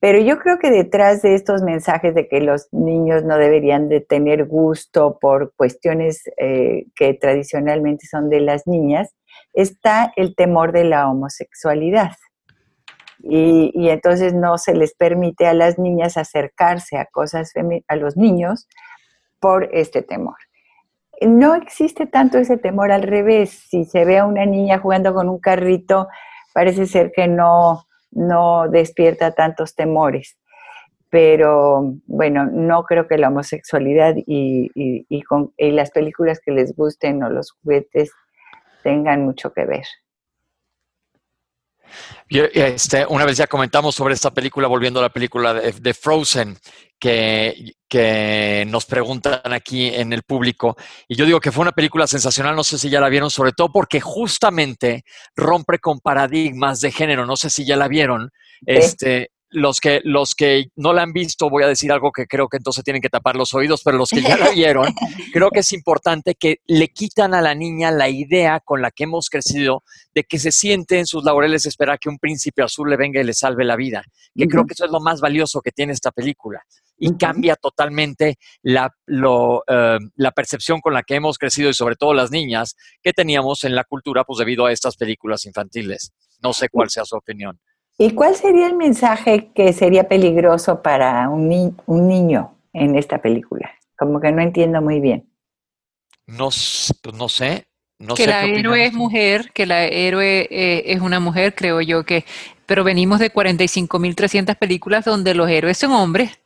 [0.00, 4.00] pero yo creo que detrás de estos mensajes de que los niños no deberían de
[4.00, 9.14] tener gusto por cuestiones eh, que tradicionalmente son de las niñas,
[9.52, 12.12] está el temor de la homosexualidad.
[13.22, 17.52] Y, y, entonces no se les permite a las niñas acercarse a cosas
[17.86, 18.66] a los niños
[19.38, 20.36] por este temor.
[21.20, 23.66] No existe tanto ese temor al revés.
[23.68, 26.08] Si se ve a una niña jugando con un carrito,
[26.54, 30.36] parece ser que no, no despierta tantos temores.
[31.10, 36.52] Pero bueno, no creo que la homosexualidad y, y, y, con, y las películas que
[36.52, 38.12] les gusten o los juguetes
[38.82, 39.84] tengan mucho que ver.
[42.28, 46.58] Este, una vez ya comentamos sobre esta película, volviendo a la película de, de Frozen,
[46.98, 50.76] que, que, nos preguntan aquí en el público.
[51.08, 53.52] Y yo digo que fue una película sensacional, no sé si ya la vieron, sobre
[53.52, 58.30] todo porque justamente rompe con paradigmas de género, no sé si ya la vieron.
[58.66, 62.48] Este, los que, los que no la han visto, voy a decir algo que creo
[62.48, 64.94] que entonces tienen que tapar los oídos, pero los que ya la vieron,
[65.32, 69.04] creo que es importante que le quitan a la niña la idea con la que
[69.04, 69.82] hemos crecido
[70.14, 73.24] de que se siente en sus laureles esperar que un príncipe azul le venga y
[73.24, 74.04] le salve la vida.
[74.34, 74.50] Que uh -huh.
[74.50, 76.62] creo que eso es lo más valioso que tiene esta película.
[76.96, 77.18] Y uh -huh.
[77.18, 82.14] cambia totalmente la, lo, uh, la percepción con la que hemos crecido y sobre todo
[82.14, 86.12] las niñas que teníamos en la cultura, pues debido a estas películas infantiles.
[86.42, 87.58] No sé cuál sea su opinión.
[88.02, 93.20] ¿Y cuál sería el mensaje que sería peligroso para un, ni un niño en esta
[93.20, 93.72] película?
[93.94, 95.28] Como que no entiendo muy bien.
[96.26, 97.66] No, pues no sé.
[97.98, 101.54] No que sé la qué héroe es mujer, que la héroe eh, es una mujer,
[101.54, 102.24] creo yo que,
[102.64, 106.39] pero venimos de 45.300 películas donde los héroes son hombres.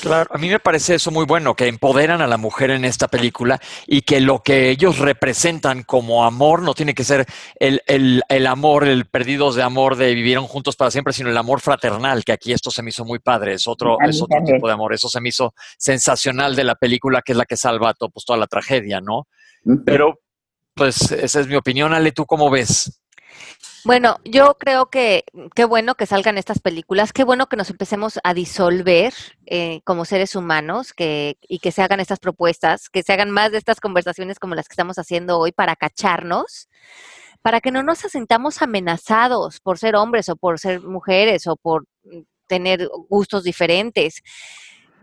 [0.00, 3.08] Claro, a mí me parece eso muy bueno, que empoderan a la mujer en esta
[3.08, 7.26] película y que lo que ellos representan como amor no tiene que ser
[7.56, 11.36] el, el, el amor, el perdidos de amor de vivieron juntos para siempre, sino el
[11.36, 14.66] amor fraternal, que aquí esto se me hizo muy padre, es otro, es otro tipo
[14.66, 17.94] de amor, eso se me hizo sensacional de la película, que es la que salva
[17.94, 19.28] pues, toda la tragedia, ¿no?
[19.84, 20.20] Pero,
[20.74, 23.00] pues, esa es mi opinión, Ale, ¿tú cómo ves?
[23.84, 25.24] Bueno, yo creo que
[25.54, 29.12] qué bueno que salgan estas películas, qué bueno que nos empecemos a disolver
[29.44, 33.52] eh, como seres humanos que, y que se hagan estas propuestas, que se hagan más
[33.52, 36.70] de estas conversaciones como las que estamos haciendo hoy para cacharnos,
[37.42, 41.84] para que no nos sintamos amenazados por ser hombres o por ser mujeres o por
[42.04, 44.22] mm, tener gustos diferentes.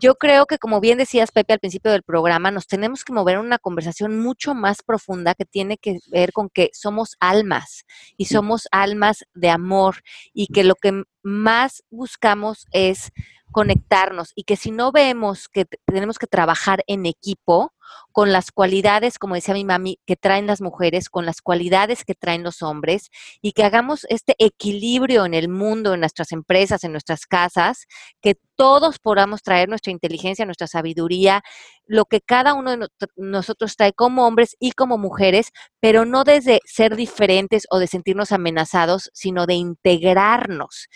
[0.02, 3.36] Yo creo que, como bien decías, Pepe, al principio del programa, nos tenemos que mover
[3.36, 7.84] en una conversación mucho más profunda que tiene que ver con que somos almas
[8.16, 10.02] y somos almas de amor
[10.34, 13.12] y que lo que más buscamos es
[13.52, 17.72] conectarnos y que si no vemos que tenemos que trabajar en equipo
[18.12, 22.14] con las cualidades, como decía mi mami, que traen las mujeres, con las cualidades que
[22.14, 26.92] traen los hombres y que hagamos este equilibrio en el mundo, en nuestras empresas, en
[26.92, 27.86] nuestras casas,
[28.20, 31.42] que todos podamos traer nuestra inteligencia, nuestra sabiduría,
[31.86, 36.24] lo que cada uno de no- nosotros trae como hombres y como mujeres, pero no
[36.24, 40.88] desde ser diferentes o de sentirnos amenazados, sino de integrarnos.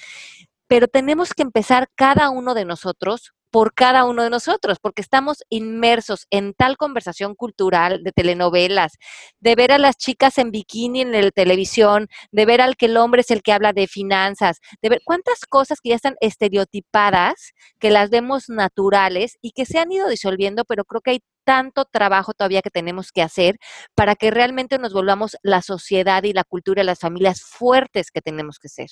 [0.69, 5.43] Pero tenemos que empezar cada uno de nosotros por cada uno de nosotros, porque estamos
[5.49, 8.99] inmersos en tal conversación cultural de telenovelas,
[9.41, 12.99] de ver a las chicas en bikini en la televisión, de ver al que el
[12.99, 17.53] hombre es el que habla de finanzas, de ver cuántas cosas que ya están estereotipadas,
[17.79, 21.85] que las vemos naturales y que se han ido disolviendo, pero creo que hay tanto
[21.87, 23.57] trabajo todavía que tenemos que hacer
[23.95, 28.21] para que realmente nos volvamos la sociedad y la cultura y las familias fuertes que
[28.21, 28.89] tenemos que ser.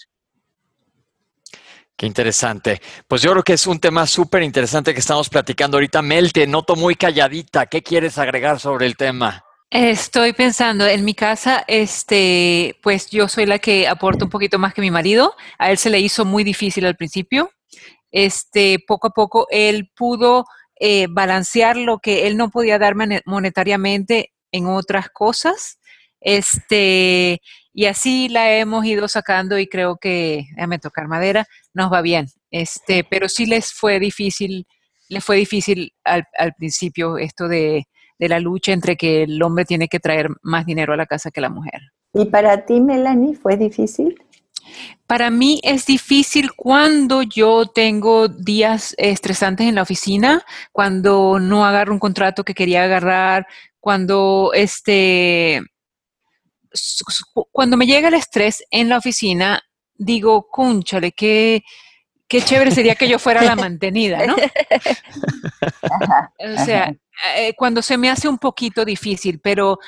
[1.97, 2.81] Qué interesante.
[3.07, 6.03] Pues yo creo que es un tema súper interesante que estamos platicando ahorita.
[6.03, 7.67] Mel, te noto muy calladita.
[7.67, 9.45] ¿Qué quieres agregar sobre el tema?
[9.71, 14.75] Estoy pensando, en mi casa, este, pues yo soy la que aporta un poquito más
[14.75, 15.35] que mi marido.
[15.59, 17.51] A él se le hizo muy difícil al principio.
[18.11, 20.45] Este, poco a poco él pudo
[20.79, 25.79] eh, balancear lo que él no podía dar mone- monetariamente en otras cosas.
[26.25, 27.41] Este,
[27.73, 32.27] y así la hemos ido sacando y creo que, déjame tocar madera, nos va bien.
[32.51, 34.67] Este, pero sí les fue difícil,
[35.09, 37.85] les fue difícil al, al principio esto de,
[38.19, 41.31] de la lucha entre que el hombre tiene que traer más dinero a la casa
[41.31, 41.81] que la mujer.
[42.15, 44.17] ¿Y para ti, Melanie, fue difícil?
[45.07, 51.93] Para mí es difícil cuando yo tengo días estresantes en la oficina, cuando no agarro
[51.93, 53.47] un contrato que quería agarrar,
[53.81, 55.61] cuando este
[57.53, 59.63] cuando me llega el estrés en la oficina,
[59.97, 61.63] digo, cúnchale, qué,
[62.29, 64.37] qué chévere sería que yo fuera la mantenida, ¿no?
[65.83, 66.93] Ajá, O sea,
[67.37, 69.79] eh, cuando se me hace un poquito difícil, pero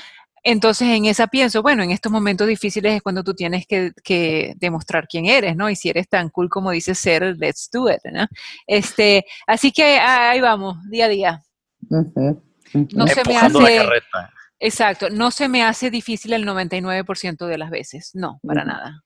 [0.43, 4.55] entonces en esa pienso, bueno, en estos momentos difíciles es cuando tú tienes que, que
[4.57, 5.68] demostrar quién eres, ¿no?
[5.68, 8.28] Y si eres tan cool como dices ser, let's do it, ¿no?
[8.66, 11.43] Este, así que ah, ahí vamos, día a día.
[11.91, 12.43] Ujú,
[12.74, 12.89] ujú.
[12.93, 14.32] No se me hace- la carreta.
[14.59, 19.03] Exacto, no se me hace difícil el 99% de las veces, no, para nada.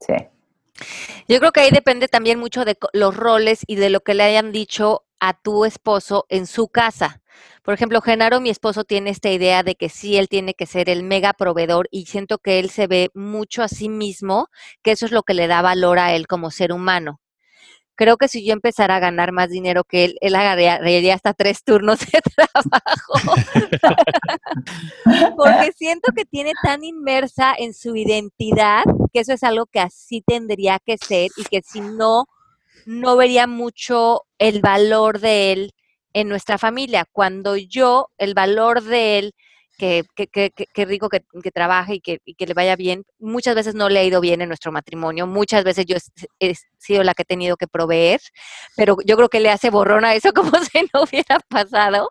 [0.00, 0.14] Sí.
[1.28, 4.24] Yo creo que ahí depende también mucho de los roles y de lo que le
[4.24, 7.22] hayan dicho a tu esposo en su casa.
[7.62, 10.90] Por ejemplo, Genaro, mi esposo, tiene esta idea de que sí, él tiene que ser
[10.90, 14.48] el mega proveedor y siento que él se ve mucho a sí mismo,
[14.82, 17.20] que eso es lo que le da valor a él como ser humano.
[17.96, 21.62] Creo que si yo empezara a ganar más dinero que él, él agarraría hasta tres
[21.62, 23.14] turnos de trabajo.
[25.36, 30.22] Porque siento que tiene tan inmersa en su identidad que eso es algo que así
[30.26, 32.26] tendría que ser y que si no,
[32.86, 35.72] no vería mucho el valor de él
[36.12, 37.06] en nuestra familia.
[37.12, 39.34] Cuando yo, el valor de él,
[39.78, 41.20] que, que, que, que- rico que,
[41.52, 44.40] trabaje y que, y que le vaya bien, muchas veces no le ha ido bien
[44.42, 48.20] en nuestro matrimonio, muchas veces yo he, he sido la que he tenido que proveer,
[48.76, 52.10] pero yo creo que le hace borrón a eso como si no hubiera pasado,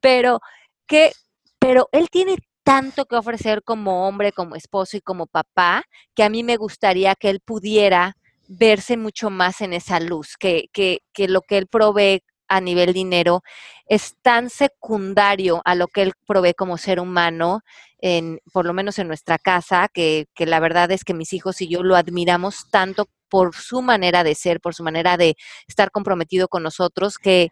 [0.00, 0.40] pero
[0.86, 1.12] que,
[1.58, 5.84] pero él tiene tanto que ofrecer como hombre, como esposo y como papá,
[6.14, 8.16] que a mí me gustaría que él pudiera
[8.48, 12.92] verse mucho más en esa luz, que, que, que lo que él provee a nivel
[12.92, 13.42] dinero
[13.86, 17.60] es tan secundario a lo que él provee como ser humano,
[17.98, 21.60] en, por lo menos en nuestra casa, que, que la verdad es que mis hijos
[21.60, 25.36] y yo lo admiramos tanto por su manera de ser, por su manera de
[25.68, 27.48] estar comprometido con nosotros, que,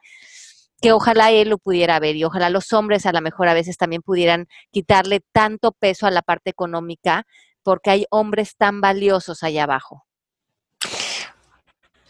[0.81, 3.77] que ojalá él lo pudiera ver y ojalá los hombres a lo mejor a veces
[3.77, 7.25] también pudieran quitarle tanto peso a la parte económica
[7.63, 10.08] porque hay hombres tan valiosos allá abajo.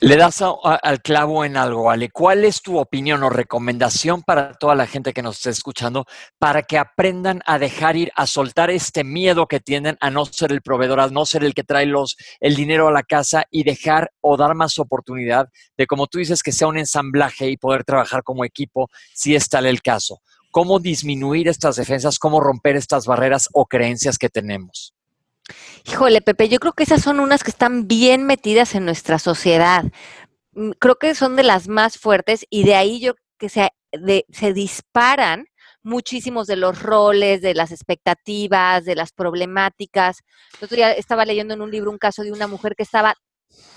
[0.01, 2.09] Le das al clavo en algo, Ale.
[2.11, 6.07] ¿Cuál es tu opinión o recomendación para toda la gente que nos está escuchando
[6.38, 10.53] para que aprendan a dejar ir, a soltar este miedo que tienen a no ser
[10.53, 13.64] el proveedor, a no ser el que trae los, el dinero a la casa y
[13.64, 17.82] dejar o dar más oportunidad de, como tú dices, que sea un ensamblaje y poder
[17.82, 20.20] trabajar como equipo si es tal el caso?
[20.53, 22.20] ¿Cómo disminuir estas defensas?
[22.20, 24.94] ¿Cómo romper estas barreras o creencias que tenemos?
[25.86, 29.84] Híjole, Pepe, yo creo que esas son unas que están bien metidas en nuestra sociedad.
[30.53, 33.70] Mm, creo que son de las más fuertes y de ahí yo que se,
[34.30, 35.46] se disparan
[35.82, 40.18] muchísimos de los roles, de las expectativas, de las problemáticas.
[40.70, 43.14] Día estaba leyendo en un libro un caso de una mujer que estaba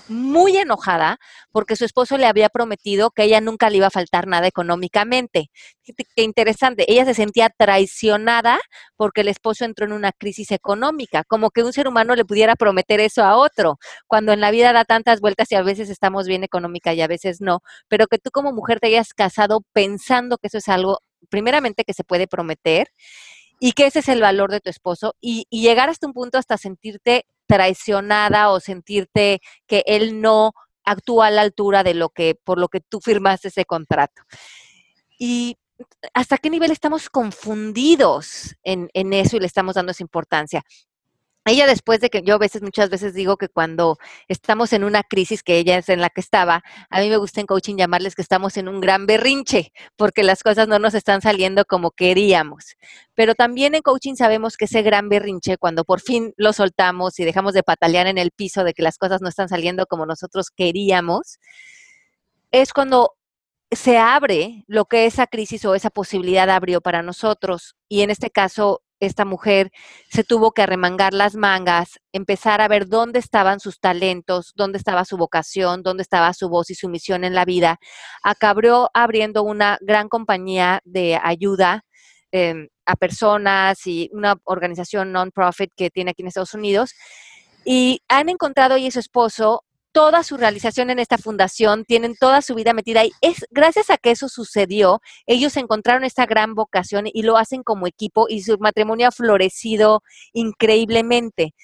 [0.08, 1.18] muy enojada
[1.50, 5.50] porque su esposo le había prometido que ella nunca le iba a faltar nada económicamente.
[5.84, 8.60] Qué interesante, ella se sentía traicionada
[8.96, 12.56] porque el esposo entró en una crisis económica, como que un ser humano le pudiera
[12.56, 16.26] prometer eso a otro, cuando en la vida da tantas vueltas y a veces estamos
[16.26, 20.38] bien económica y a veces no, pero que tú como mujer te hayas casado pensando
[20.38, 20.98] que eso es algo,
[21.28, 22.88] primeramente, que se puede prometer
[23.60, 26.38] y que ese es el valor de tu esposo y, y llegar hasta un punto
[26.38, 30.52] hasta sentirte traicionada o sentirte que él no
[30.84, 34.22] actúa a la altura de lo que, por lo que tú firmaste ese contrato.
[35.18, 35.58] Y
[36.14, 40.62] hasta qué nivel estamos confundidos en, eso y le estamos dando esa importancia
[41.44, 45.02] ella después de que yo a veces, muchas veces digo que cuando estamos en una
[45.02, 48.14] crisis, que ella es en la que estaba, a mí me gusta en coaching llamarles
[48.14, 52.76] que estamos en un gran berrinche, porque las cosas no nos están saliendo como queríamos.
[53.14, 57.24] Pero también en coaching sabemos que ese gran berrinche, cuando por fin lo soltamos y
[57.24, 60.50] dejamos de patalear en el piso de que las cosas no están saliendo como nosotros
[60.50, 61.38] queríamos,
[62.52, 63.14] es cuando
[63.72, 67.74] se abre lo que esa crisis o esa posibilidad abrió para nosotros.
[67.88, 69.72] Y en este caso, esta mujer
[70.08, 75.04] se tuvo que arremangar las mangas, empezar a ver dónde estaban sus talentos, dónde estaba
[75.04, 77.78] su vocación, dónde estaba su voz y su misión en la vida.
[78.22, 81.82] Acabó abriendo una gran compañía de ayuda
[82.30, 86.94] em, a personas y una organización non-profit que tiene aquí en Estados Unidos.
[87.64, 92.54] Y han encontrado y su esposo toda su realización en esta fundación, tienen toda su
[92.54, 93.12] vida metida ahí.
[93.20, 97.86] Es gracias a que eso sucedió, ellos encontraron esta gran vocación y lo hacen como
[97.86, 101.54] equipo y su matrimonio ha florecido increíblemente.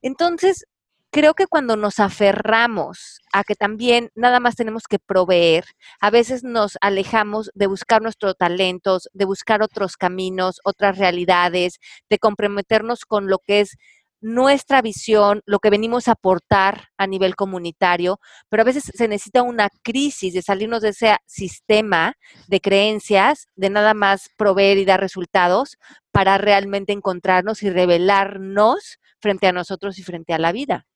[0.00, 0.64] Entonces,
[1.12, 5.64] creo que cuando nos aferramos a que también nada más tenemos que proveer,
[6.00, 11.78] a veces nos alejamos de buscar nuestros talentos, de buscar otros caminos, otras realidades,
[12.08, 13.76] de comprometernos con lo que es
[14.22, 19.42] nuestra visión, lo que venimos a aportar a nivel comunitario, pero a veces se necesita
[19.42, 22.14] una crisis de salirnos de ese sistema
[22.48, 25.76] de creencias, de nada más proveer y dar resultados,
[26.12, 30.86] para realmente encontrarnos y revelarnos frente a nosotros y frente a la vida.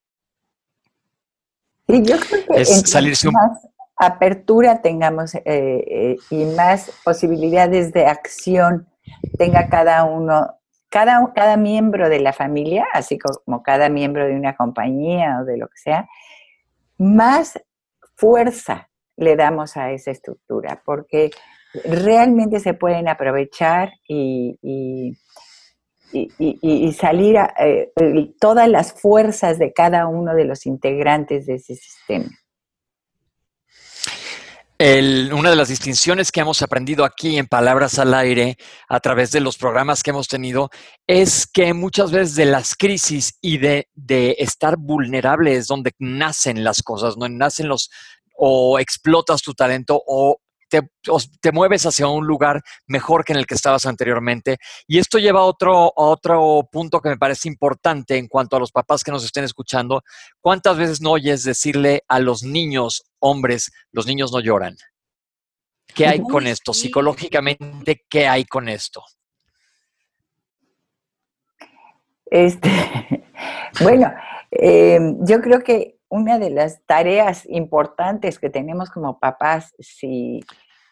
[1.89, 3.61] Y yo creo que es salirse más
[3.97, 8.87] apertura tengamos eh, eh, y más posibilidades de acción
[9.39, 10.55] tenga cada uno
[10.89, 15.57] cada, cada miembro de la familia, así como cada miembro de una compañía o de
[15.57, 16.09] lo que sea,
[16.99, 17.61] más
[18.15, 21.31] fuerza le damos a esa estructura, porque
[21.85, 25.17] realmente se pueden aprovechar y, y,
[26.93, 27.93] salir a, eh,
[28.41, 32.31] todas las fuerzas de cada uno de los integrantes de ese sistema
[34.79, 38.59] una de las distinciones que hemos aprendido aquí en Palabras al Aire
[38.89, 40.71] a través de los programas que hemos tenido
[41.07, 46.63] es que muchas veces de las crisis y de, de estar vulnerable es donde nacen
[46.63, 47.91] las cosas, no nacen los
[48.39, 50.41] o explotas tu talento o
[51.41, 54.59] te, mueves hacia un lugar mejor que en el que estabas anteriormente.
[54.87, 58.73] Y esto lleva a otro, otro punto que me parece importante en cuanto a los
[58.73, 60.03] papás que nos estén escuchando.
[60.41, 64.77] ¿Cuántas veces no oyes decirle a los niños, hombres, los niños no lloran?
[65.95, 66.75] ¿Qué hay con esto?
[66.75, 69.03] Psicológicamente, ¿qué hay con esto?
[72.27, 72.71] Este,
[73.83, 74.13] bueno,
[74.51, 80.41] eh, yo creo que una de las tareas importantes que tenemos como papás, si,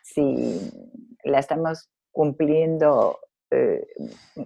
[0.04, 0.70] si
[1.24, 3.18] la estamos cumpliendo
[3.50, 3.86] eh,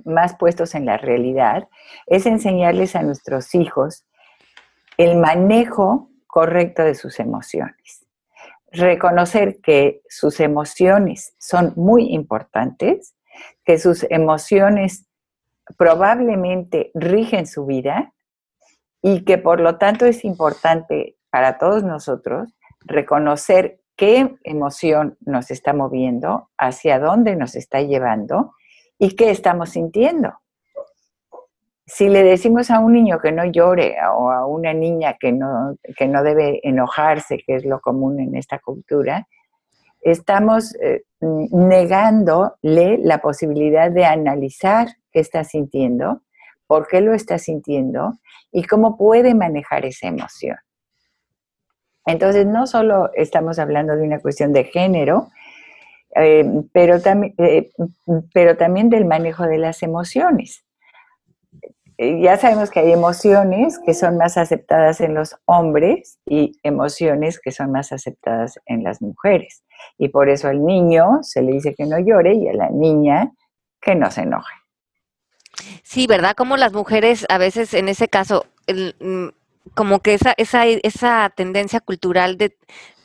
[0.04, 1.68] más puestos en la realidad,
[2.06, 4.06] es enseñarles a nuestros hijos
[4.96, 8.06] el manejo correcto de sus emociones.
[8.70, 13.16] Reconocer que sus emociones son muy importantes,
[13.64, 15.06] que sus emociones
[15.76, 18.12] probablemente rigen su vida
[19.02, 25.74] y que por lo tanto es importante para todos nosotros reconocer qué emoción nos está
[25.74, 28.52] moviendo, hacia dónde nos está llevando
[28.96, 30.34] y qué estamos sintiendo.
[31.84, 35.76] Si le decimos a un niño que no llore o a una niña que no,
[35.96, 39.26] que no debe enojarse, que es lo común en esta cultura,
[40.00, 46.22] estamos eh, negándole la posibilidad de analizar qué está sintiendo,
[46.68, 48.12] por qué lo está sintiendo
[48.52, 50.56] y cómo puede manejar esa emoción.
[52.08, 55.28] Entonces, no solo estamos hablando de una cuestión de género,
[56.16, 56.96] eh, pero,
[57.36, 57.70] eh,
[58.32, 60.64] pero también del manejo de las emociones.
[61.98, 67.38] Eh, ya sabemos que hay emociones que son más aceptadas en los hombres y emociones
[67.38, 69.64] que son más aceptadas en las mujeres.
[69.98, 73.32] Y por eso al niño se le dice que no llore y a la niña
[73.82, 74.54] que no se enoje.
[75.82, 76.34] Sí, ¿verdad?
[76.34, 79.28] Como las mujeres a veces en ese caso mm,
[79.74, 82.56] como que esa, esa, esa tendencia cultural de,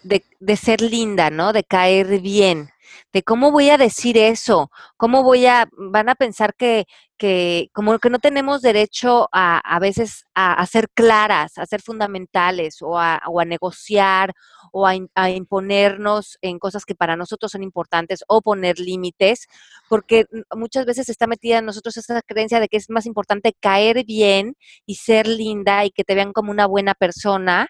[0.04, 1.54] de, de, ser linda, ¿no?
[1.54, 2.73] De caer bien,
[3.12, 6.86] de cómo voy a decir eso, cómo voy a, van a pensar que,
[7.18, 12.82] que como que no tenemos derecho a, a veces a, ser claras, a ser fundamentales
[12.82, 14.34] o a, o a negociar
[14.74, 19.48] o a, imponernos en cosas que para nosotros son importantes o poner límites,
[19.88, 20.26] porque
[20.56, 24.56] muchas veces está metida en nosotros esa creencia de que es más importante caer bien
[24.86, 27.68] y ser linda y que te vean como una buena persona.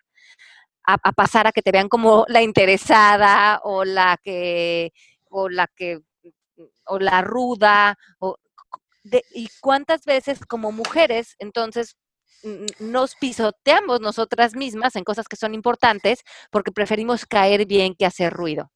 [0.86, 4.92] A pasar a que te vean como la interesada o la que
[5.34, 6.00] o la que
[6.86, 8.38] o la ruda o
[9.04, 11.98] de, y cuántas veces como mujeres entonces
[12.80, 16.20] nos pisoteamos nosotras mismas en cosas que son importantes
[16.52, 18.70] porque preferimos caer bien que hacer ruido.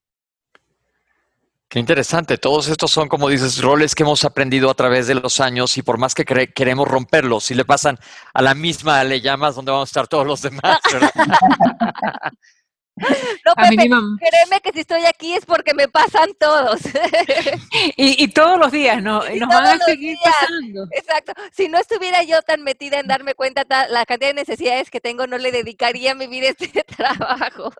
[1.70, 2.38] Qué interesante.
[2.38, 5.82] Todos estos son, como dices, roles que hemos aprendido a través de los años y
[5.82, 7.99] por más que queremos romperlos, si le pasan
[8.34, 10.80] a la misma le llamas donde vamos a estar todos los demás.
[13.45, 16.82] No, Pepe, créeme que si estoy aquí es porque me pasan todos.
[17.95, 19.22] y, y, todos los días, ¿no?
[19.32, 20.36] Y nos van a seguir días.
[20.41, 20.88] pasando.
[20.91, 21.34] Exacto.
[21.52, 25.00] Si no estuviera yo tan metida en darme cuenta de la cantidad de necesidades que
[25.00, 27.72] tengo, no le dedicaría mi vida a este trabajo.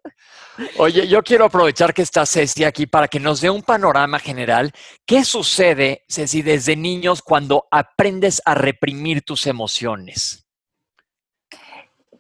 [0.78, 4.72] Oye, yo quiero aprovechar que está Ceci aquí para que nos dé un panorama general.
[5.05, 10.47] ¿Qué sucede, Ceci, desde niños cuando aprendes a reprimir tus emociones?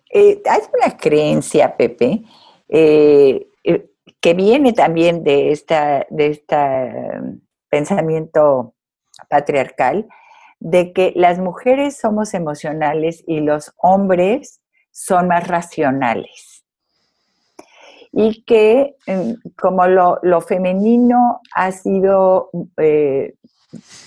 [0.09, 2.23] Eh, hay una creencia, Pepe,
[2.69, 3.89] eh, eh,
[4.19, 6.55] que viene también de esta, de este
[7.69, 8.73] pensamiento
[9.29, 10.07] patriarcal,
[10.59, 14.61] de que las mujeres somos emocionales y los hombres
[14.91, 16.65] son más racionales.
[18.11, 23.35] Y que mm, como lo, lo femenino ha sido eh,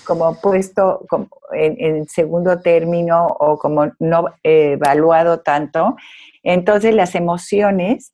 [0.05, 5.95] como puesto como en, en, segundo término o como no evaluado tanto,
[6.43, 8.11] entonces las emociones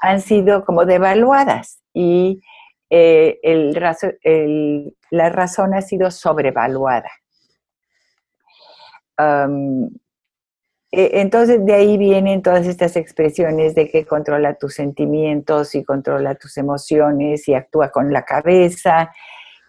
[0.00, 2.40] han sido como devaluadas y
[2.90, 7.10] eh, el, la razón ha sido sobrevaluada.
[9.18, 9.90] Um,
[10.92, 16.56] entonces de ahí vienen todas estas expresiones de que controla tus sentimientos y controla tus
[16.58, 19.10] emociones y actúa con la cabeza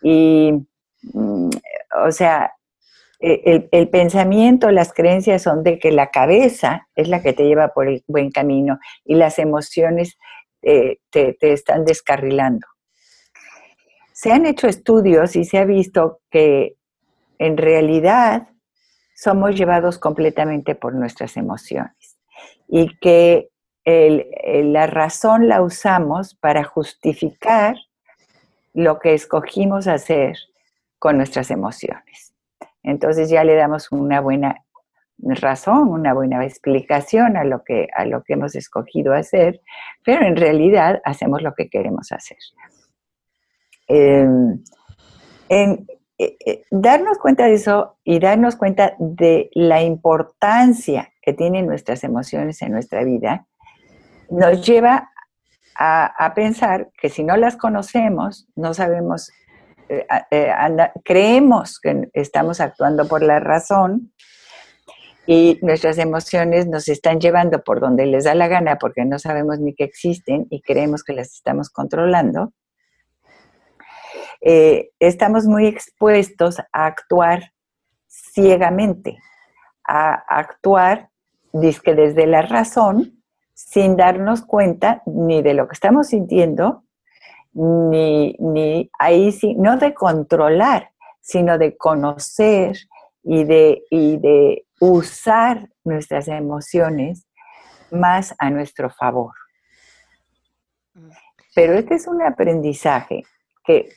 [0.01, 0.53] y,
[1.01, 1.49] mm,
[2.05, 2.56] o sea, e,
[3.19, 7.69] el, el, pensamiento, las creencias son de que la cabeza es la que te lleva
[7.69, 10.17] por el buen camino y las emociones
[10.61, 12.67] eh, te, te están descarrilando.
[14.13, 16.75] Se han hecho estudios y se ha visto que
[17.39, 18.49] en realidad
[19.15, 22.17] somos llevados completamente por nuestras emociones
[22.67, 23.49] y que
[23.83, 24.27] el,
[24.73, 27.77] la razón la usamos para justificar
[28.73, 30.37] lo que escogimos hacer
[30.99, 32.26] con nuestras emociones.
[32.87, 34.63] Entonces ya le damos una buena
[35.19, 39.61] razón, una buena explicación a lo que, a lo que hemos escogido hacer,
[40.05, 42.37] pero en realidad hacemos lo que queremos hacer.
[43.89, 44.27] Eh,
[45.49, 52.03] en, eh, darnos cuenta de eso y darnos cuenta de la importancia que tienen nuestras
[52.03, 53.47] emociones en nuestra vida,
[54.29, 55.11] nos lleva
[55.77, 59.31] a, pensar que si no las conocemos, no sabemos
[60.57, 64.11] anda, creemos que estamos actuando por la razón
[65.27, 69.59] y nuestras emociones nos están llevando por donde les da la gana porque no sabemos
[69.59, 72.53] ni que existen y creemos que las estamos controlando,
[74.41, 77.51] eh, estamos muy expuestos a actuar
[78.07, 79.17] ciegamente,
[79.85, 81.09] a actuar
[81.51, 83.21] disque desde la razón
[83.53, 86.83] sin darnos cuenta ni de lo que estamos sintiendo
[87.57, 90.91] ni, ni ahí sí, no de controlar,
[91.21, 92.77] sino de conocer
[93.23, 97.27] y de, y de usar nuestras emociones
[97.91, 99.33] más a nuestro favor.
[101.55, 103.23] Pero este es un aprendizaje
[103.65, 103.89] que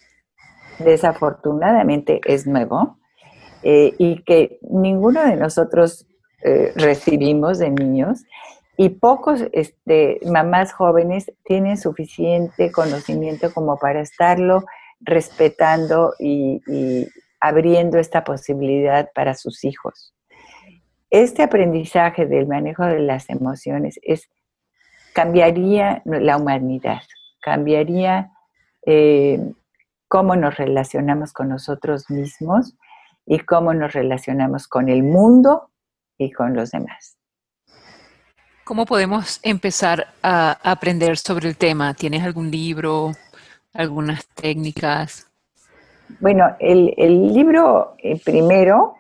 [0.79, 2.99] desafortunadamente es nuevo
[3.63, 6.07] eh, y que ninguno de nosotros
[6.43, 8.25] eh, recibimos de niños
[8.83, 14.64] y pocos este, mamás jóvenes tienen suficiente conocimiento como para estarlo
[15.01, 16.62] respetando y,
[17.43, 20.14] abriendo esta posibilidad para sus hijos.
[21.11, 24.31] Este aprendizaje del manejo de las emociones es,
[25.12, 27.03] cambiaría la humanidad,
[27.43, 28.31] cambiaría
[28.87, 29.53] eh,
[30.09, 32.78] cómo nos relacionamos con nosotros mismos
[33.26, 35.68] y cómo nos relacionamos con el mundo
[36.16, 37.20] y con los demás.
[38.65, 41.95] ¿Cómo podemos empezar a aprender sobre el tema?
[41.95, 43.13] ¿Tienes algún libro,
[43.73, 45.27] algunas técnicas?
[46.21, 48.95] Bueno, el, el libro eh, primero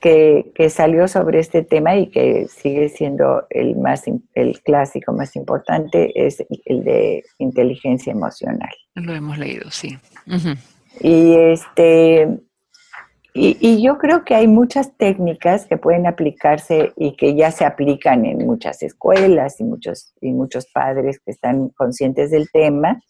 [0.00, 5.36] que, que, salió sobre este tema y que sigue siendo el, más, el clásico más
[5.36, 8.70] importante es el de inteligencia emocional.
[8.94, 9.96] Lo hemos leído, sí.
[10.26, 10.58] Uh -huh.
[11.00, 12.28] Y este
[13.34, 17.64] y, y, yo creo que hay muchas técnicas que pueden aplicarse y que ya se
[17.64, 23.00] aplican en muchas escuelas y muchos, y muchos padres que están conscientes del tema.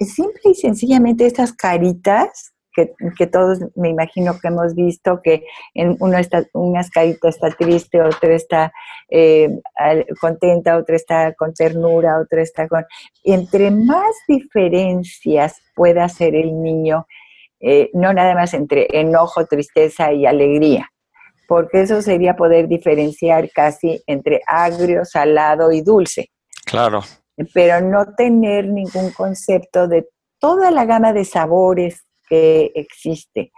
[0.00, 5.96] Simple y sencillamente estas caritas que, que, todos me imagino que hemos visto, que en
[6.00, 8.72] uno está, una carita está triste, otra está
[9.10, 9.60] eh,
[10.20, 12.84] contenta, otra está con ternura, otra está con...
[13.24, 17.06] Entre más diferencias pueda hacer el niño,
[17.60, 20.88] eh, no nada más entre enojo, tristeza y alegría,
[21.46, 26.30] porque eso sería poder diferenciar casi entre agrio, salado y dulce.
[26.64, 27.02] Claro.
[27.54, 30.06] Pero no tener ningún concepto de
[30.38, 33.52] toda la gama de sabores que existe.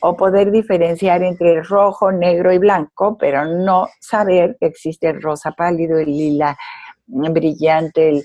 [0.00, 5.50] O poder diferenciar entre rojo, negro y blanco, pero no saber que existe el rosa
[5.52, 6.56] pálido, el lila
[7.06, 8.24] brillante, el,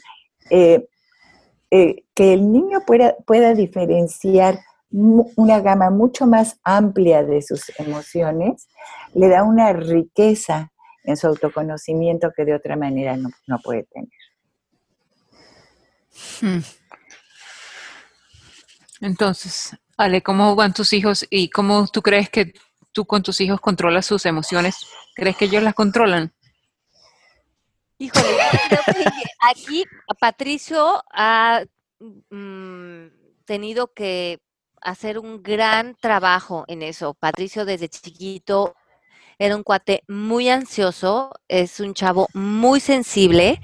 [0.51, 0.85] eh,
[1.71, 4.59] eh, que el niño pueda, pueda diferenciar
[4.91, 8.67] una gama mucho más amplia de sus emociones,
[9.13, 10.71] le da una riqueza
[11.03, 14.09] en su autoconocimiento que de otra manera no, no puede tener.
[16.41, 16.63] Hmm.
[19.01, 22.53] Entonces, Ale, ¿cómo van tus hijos y cómo tú crees que
[22.91, 24.75] tú con tus hijos controlas sus emociones?
[25.15, 26.33] ¿Crees que ellos las controlan?
[27.97, 28.37] Híjole,
[29.51, 29.83] aquí
[30.19, 31.63] Patricio ha
[31.99, 33.07] mm,
[33.45, 34.39] tenido que
[34.81, 37.13] hacer un gran trabajo en eso.
[37.13, 38.75] Patricio desde chiquito
[39.39, 43.61] era un cuate muy ansioso, es un chavo muy sensible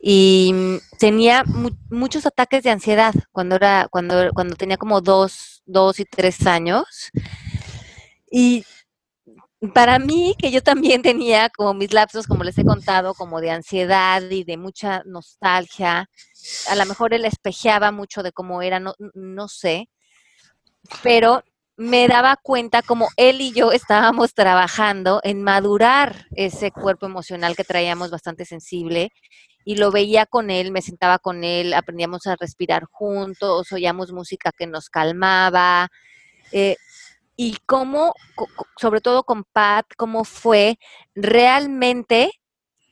[0.00, 6.00] y tenía mu muchos ataques de ansiedad cuando era, cuando, cuando tenía como dos, dos
[6.00, 7.10] y tres años.
[8.30, 8.64] Y
[9.74, 13.50] para mí, que yo también tenía como mis lapsos, como les he contado, como de
[13.50, 16.08] ansiedad y de mucha nostalgia,
[16.68, 19.90] a lo mejor él espejeaba mucho de cómo era, no, no sé,
[21.02, 21.42] pero
[21.76, 27.64] me daba cuenta como él y yo estábamos trabajando en madurar ese cuerpo emocional que
[27.64, 29.10] traíamos bastante sensible
[29.64, 34.52] y lo veía con él, me sentaba con él, aprendíamos a respirar juntos, oíamos música
[34.56, 35.88] que nos calmaba.
[36.52, 36.76] Eh,
[37.36, 38.14] y cómo,
[38.76, 40.78] sobre todo con Pat, cómo fue
[41.14, 42.32] realmente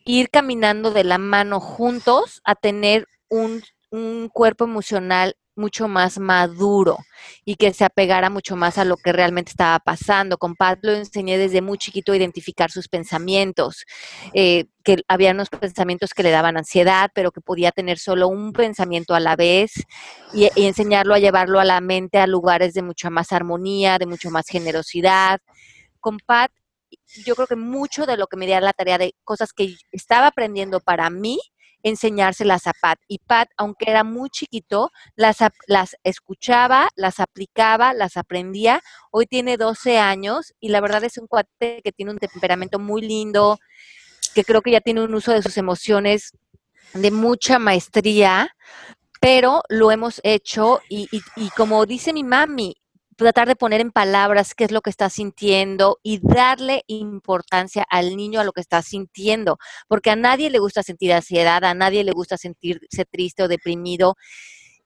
[0.07, 6.99] ir caminando de la mano juntos a tener un, un cuerpo emocional mucho más maduro
[7.45, 10.39] y que se apegara mucho más a lo que realmente estaba pasando.
[10.39, 13.85] Con Pat lo enseñé desde muy chiquito a identificar sus pensamientos,
[14.33, 18.53] eh, que había unos pensamientos que le daban ansiedad, pero que podía tener solo un
[18.53, 19.73] pensamiento a la vez
[20.33, 24.31] y, enseñarlo a llevarlo a la mente a lugares de mucha más armonía, de mucho
[24.31, 25.41] más generosidad.
[26.01, 26.51] Con Pat
[27.25, 30.29] yo creo que mucho de lo que me dio la tarea de cosas que estaba
[30.29, 31.39] aprendiendo para mí,
[31.83, 32.99] enseñárselas a Pat.
[33.09, 38.81] Y Pat, aunque era muy chiquito, las, las escuchaba, las aplicaba, las aprendía.
[39.11, 43.03] Hoy tiene 12 años y la verdad es un cuate que tiene un temperamento muy
[43.03, 43.59] lindo,
[44.35, 46.33] que creo que ya tiene un uso de sus emociones
[46.95, 48.55] de mucha maestría,
[49.21, 52.77] pero lo hemos hecho y, y, y como dice mi mami,
[53.19, 58.17] tratar de poner en palabras qué es lo que está sintiendo y darle importancia al
[58.17, 59.59] niño a lo que está sintiendo,
[59.89, 64.15] porque a nadie le gusta sentir ansiedad, a nadie le gusta sentirse triste o deprimido.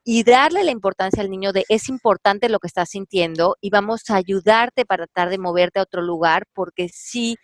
[0.03, 4.01] Y darle la importancia al niño de es importante lo que estás sintiendo y vamos
[4.09, 7.37] a ayudarte para tratar de moverte a otro lugar, porque si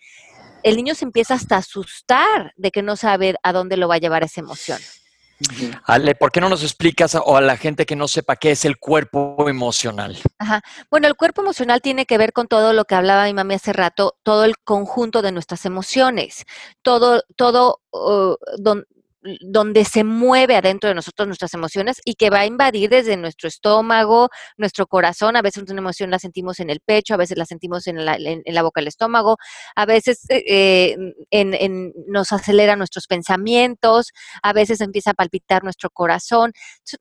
[0.62, 3.94] el niño se empieza hasta a asustar de que no sabe a dónde lo va
[3.94, 4.78] a llevar esa emoción.
[5.84, 8.64] Ale, ¿por qué no nos explicas o a la gente que no sepa qué es
[8.64, 10.18] el cuerpo emocional?
[10.38, 10.62] Ajá.
[10.90, 13.72] Bueno, el cuerpo emocional tiene que ver con todo lo que hablaba mi mami hace
[13.72, 16.44] rato, todo el conjunto de nuestras emociones,
[16.82, 18.36] todo, todo, uh,
[19.40, 23.48] donde se mueve adentro de nosotros nuestras emociones y que va a invadir desde nuestro
[23.48, 25.36] estómago, nuestro corazón.
[25.36, 28.16] A veces una emoción la sentimos en el pecho, a veces la sentimos en la,
[28.16, 29.36] en, la boca del estómago,
[29.76, 30.96] a veces eh,
[31.30, 34.12] en, nos acelera nuestros pensamientos,
[34.42, 36.52] a veces empieza a palpitar nuestro corazón.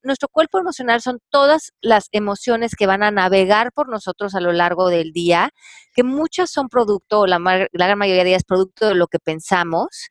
[0.04, 4.52] Nuestro cuerpo emocional son todas las emociones que van a navegar por nosotros a lo
[4.52, 5.52] largo del día,
[5.94, 10.10] que muchas son producto, la, la gran mayoría de ellas producto de lo que pensamos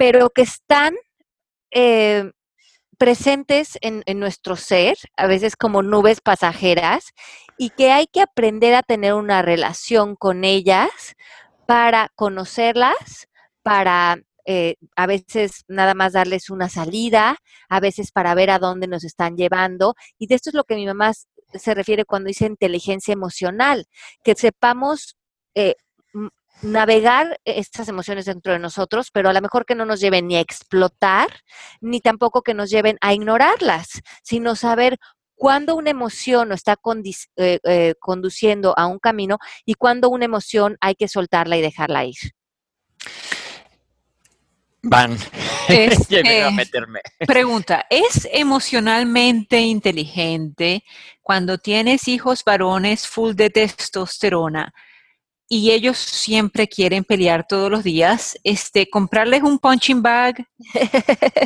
[0.00, 0.94] pero que están
[1.70, 2.32] eh,
[2.96, 7.12] presentes en, nuestro ser, a veces como nubes pasajeras,
[7.58, 10.88] y que hay que aprender a tener una relación con ellas
[11.66, 13.28] para conocerlas,
[13.62, 17.36] para eh, a veces nada más darles una salida,
[17.68, 19.96] a veces para ver a dónde nos están llevando.
[20.18, 21.12] Y de esto es lo que mi mamá
[21.52, 23.84] se refiere cuando dice inteligencia emocional,
[24.24, 25.18] que sepamos
[25.54, 25.74] eh,
[26.62, 30.36] navegar estas emociones dentro de nosotros, pero a lo mejor que no nos lleven ni
[30.36, 31.28] a explotar,
[31.80, 34.98] ni tampoco que nos lleven a ignorarlas, sino saber
[35.34, 36.78] cuándo una emoción nos está
[37.36, 42.04] eh, eh, conduciendo a un camino y cuándo una emoción hay que soltarla y dejarla
[42.04, 42.18] ir.
[44.82, 45.16] Van.
[45.72, 47.00] Eh, meterme.
[47.28, 50.82] Pregunta, ¿es emocionalmente inteligente
[51.22, 54.74] cuando tienes hijos varones full de testosterona?
[55.52, 60.46] Y ellos siempre quieren pelear todos los días, este, comprarles un punching bag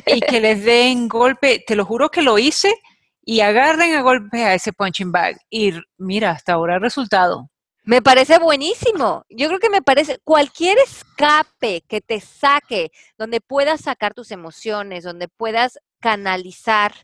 [0.06, 2.74] y que les den golpe, te lo juro que lo hice,
[3.22, 5.38] y agarren a golpe a ese punching bag.
[5.48, 7.48] Y mira, hasta ahora el resultado.
[7.84, 9.24] Me parece buenísimo.
[9.30, 15.04] Yo creo que me parece cualquier escape que te saque, donde puedas sacar tus emociones,
[15.04, 16.94] donde puedas canalizar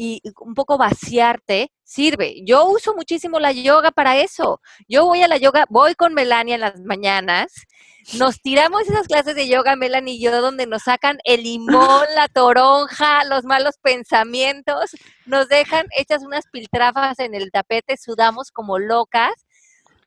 [0.00, 2.42] y un poco vaciarte, sirve.
[2.46, 4.62] Yo uso muchísimo la yoga para eso.
[4.88, 7.52] Yo voy a la yoga, voy con Melania en las mañanas,
[8.14, 12.28] nos tiramos esas clases de yoga, Melanie y yo, donde nos sacan el limón, la
[12.28, 14.96] toronja, los malos pensamientos,
[15.26, 19.34] nos dejan hechas unas piltrafas en el tapete, sudamos como locas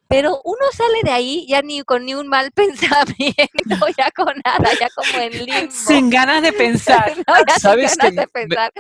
[0.08, 4.70] pero uno sale de ahí ya ni con ni un mal pensamiento, ya con nada,
[4.80, 5.72] ya como en limbo.
[5.72, 7.14] Sin ganas de pensar.
[7.60, 8.28] Sabes que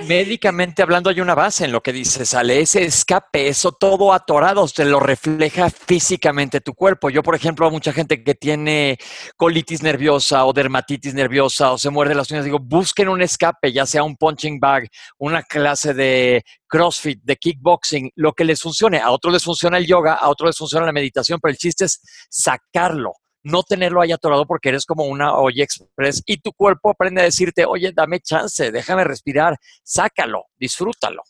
[0.03, 4.67] médicamente hablando hay una base en lo que dice, sale ese escape, eso todo atorado,
[4.67, 7.09] te lo refleja físicamente tu cuerpo.
[7.09, 8.97] Yo, por ejemplo, a mucha gente que tiene
[9.38, 13.86] colitis nerviosa o dermatitis nerviosa o se muerde las uñas, digo, busquen un escape, ya
[13.86, 16.43] sea un punching bag, una clase de
[16.74, 18.97] CrossFit, de kickboxing, lo que les funcione.
[18.97, 21.86] A otros les funciona el yoga, a otros les funciona la meditación, pero el chiste
[21.86, 22.01] es
[22.32, 23.13] sacarlo,
[23.43, 27.26] no tenerlo ahí atorado porque eres como una olla express y tu cuerpo aprende a
[27.26, 31.21] decirte, oye, dame chance, déjame respirar, sácalo, disfrútalo.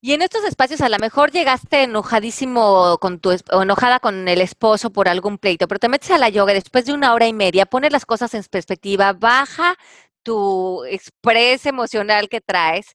[0.00, 4.40] Y en estos espacios a lo mejor llegaste enojadísimo con tu o enojada con el
[4.40, 7.32] esposo por algún pleito, pero te metes a la yoga después de una hora y
[7.32, 9.76] media, pones las cosas en perspectiva, baja
[10.22, 12.94] tu express emocional que traes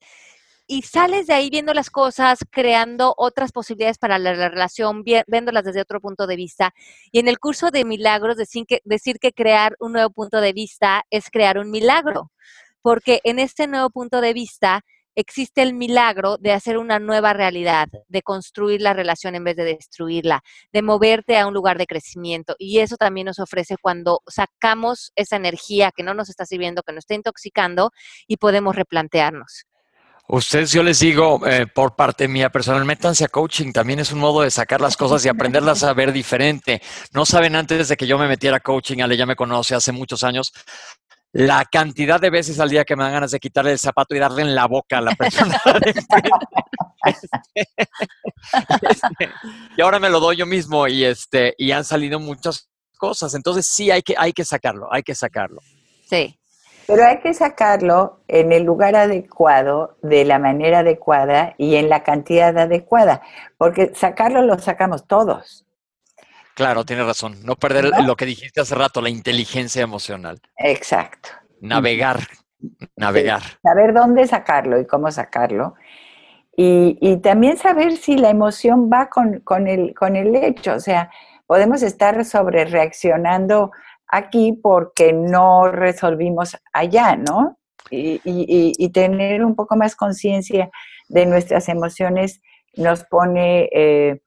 [0.71, 5.81] y sales de ahí viendo las cosas, creando otras posibilidades para la, relación, viéndolas desde
[5.81, 6.73] otro punto de vista.
[7.11, 10.53] Y en el curso de milagros, decir que, decir que crear un nuevo punto de
[10.53, 12.31] vista es crear un milagro,
[12.81, 14.79] porque en este nuevo punto de vista
[15.13, 19.65] existe el milagro de hacer una nueva realidad, de construir la relación en vez de
[19.65, 20.41] destruirla,
[20.71, 22.55] de moverte a un lugar de crecimiento.
[22.57, 26.93] Y eso también nos ofrece cuando sacamos esa energía que no nos está sirviendo, que
[26.93, 27.91] nos está intoxicando
[28.25, 29.65] y podemos replantearnos.
[30.31, 33.73] Ustedes, yo les digo, eh, por parte mía personal, métanse a coaching.
[33.73, 36.81] También es un modo de sacar las cosas y aprenderlas a ver diferente.
[37.11, 39.91] No saben antes de que yo me metiera a coaching, Ale ya me conoce hace
[39.91, 40.53] muchos años,
[41.33, 44.19] la cantidad de veces al día que me dan ganas de quitarle el zapato y
[44.19, 45.61] darle en la boca a la persona.
[47.03, 47.67] Este,
[48.89, 49.29] este,
[49.75, 53.33] y ahora me lo doy yo mismo y, este, y han salido muchas cosas.
[53.33, 55.59] Entonces sí hay que, hay que sacarlo, hay que sacarlo.
[56.09, 56.37] Sí.
[56.87, 62.03] Pero hay que sacarlo en el lugar adecuado, de la manera adecuada y en la
[62.03, 63.21] cantidad adecuada,
[63.57, 65.65] porque sacarlo lo sacamos todos.
[66.53, 67.37] Claro, tiene razón.
[67.43, 70.39] No perder lo que dijiste hace rato, la inteligencia emocional.
[70.57, 71.29] Exacto.
[71.61, 72.19] Navegar,
[72.95, 73.41] navegar.
[73.63, 75.75] saber dónde sacarlo y cómo sacarlo.
[76.55, 80.73] Y, también saber si la emoción va con, con, el, con el hecho.
[80.73, 81.09] O sea,
[81.47, 83.71] podemos estar sobre reaccionando
[84.11, 87.57] aquí porque no resolvimos allá, ¿no?
[87.89, 90.69] Y, tener un poco más conciencia
[91.09, 92.41] de nuestras emociones
[92.75, 94.21] nos pone eh,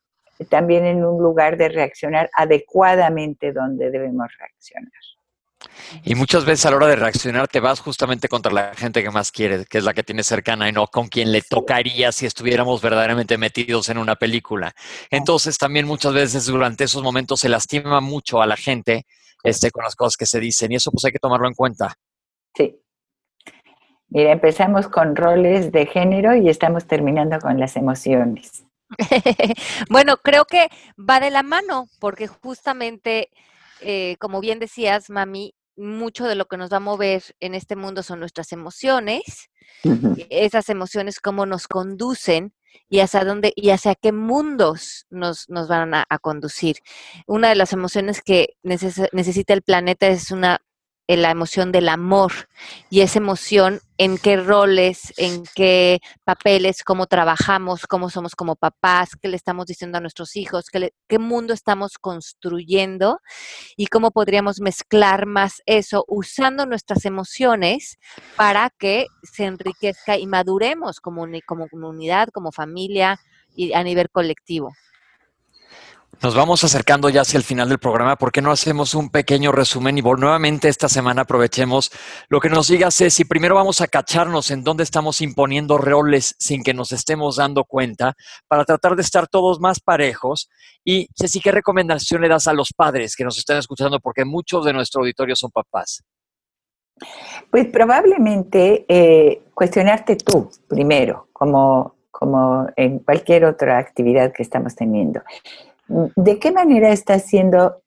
[0.50, 4.90] también en un lugar de reaccionar adecuadamente donde debemos reaccionar.
[6.02, 9.10] Y muchas veces a la hora de reaccionar te vas justamente contra la gente que
[9.10, 12.26] más quieres, que es la que tienes cercana y no con quien le tocaría si
[12.26, 14.74] estuviéramos verdaderamente metidos en una película.
[15.10, 19.06] Entonces también muchas veces durante esos momentos se lastima mucho a la gente
[19.44, 21.94] este, con las cosas que se dicen y eso pues hay que tomarlo en cuenta.
[22.56, 22.80] Sí.
[24.08, 28.64] Mira, empezamos con roles de género y estamos terminando con las emociones.
[29.90, 30.68] bueno, creo que
[30.98, 33.30] va de la mano, porque justamente,
[33.80, 37.76] eh, como bien decías, mami, mucho de lo que nos va a mover en este
[37.76, 39.50] mundo son nuestras emociones,
[40.30, 42.54] esas emociones cómo nos conducen
[42.88, 46.76] y hacia dónde y hacia qué mundos nos, nos van a, conducir.
[47.26, 50.60] Una de las emociones que necesita el planeta es una
[51.06, 52.32] la emoción del amor
[52.90, 59.10] y esa emoción en qué roles, en qué papeles, cómo trabajamos, cómo somos como papás,
[59.20, 63.20] qué le estamos diciendo a nuestros hijos, qué, qué mundo estamos construyendo
[63.76, 67.98] y cómo podríamos mezclar más eso usando nuestras emociones
[68.36, 73.20] para que se enriquezca y maduremos como, como comunidad, como familia
[73.54, 74.72] y a nivel colectivo.
[76.22, 78.16] Nos vamos acercando ya hacia el final del programa.
[78.16, 81.90] ¿Por qué no hacemos un pequeño resumen y nuevamente esta semana aprovechemos
[82.28, 83.24] lo que nos diga Ceci?
[83.24, 88.14] Primero vamos a cacharnos en dónde estamos imponiendo roles sin que nos estemos dando cuenta
[88.48, 90.48] para tratar de estar todos más parejos.
[90.84, 94.00] Y Ceci, ¿qué recomendación le das a los padres que nos están escuchando?
[94.00, 96.02] Porque muchos de nuestro auditorio son papás.
[97.50, 105.20] Pues probablemente eh, cuestionarte tú primero, como, como en cualquier otra actividad que estamos teniendo.
[105.88, 107.82] ¿De qué manera estás siendo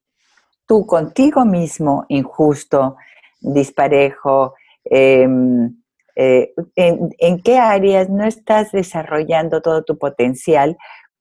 [0.66, 2.98] tú contigo mismo injusto,
[3.42, 4.54] disparejo?
[4.86, 5.76] Em,
[6.16, 10.76] eh, en, qué áreas no estás desarrollando todo tu potencial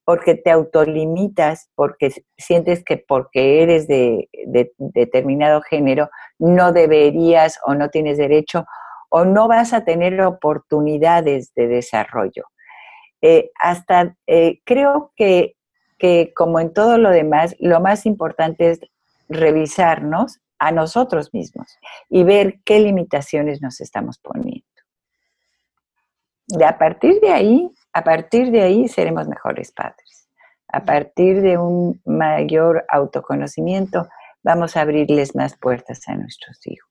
[0.04, 4.30] porque te autolimitas, porque sientes que porque eres de,
[4.78, 6.08] determinado género
[6.38, 8.64] no deberías o no tienes derecho
[9.10, 12.44] o no vas a tener oportunidades de desarrollo.
[13.20, 15.55] Eh, hasta eh, creo que
[15.98, 18.80] que como en todo lo demás, lo más importante es
[19.28, 21.68] revisarnos a nosotros mismos
[22.08, 24.64] y ver qué limitaciones nos estamos poniendo.
[26.48, 30.28] De a partir de ahí, a partir de ahí seremos mejores padres.
[30.68, 34.08] A partir de un mayor autoconocimiento,
[34.42, 36.90] vamos a abrirles más puertas a nuestros hijos.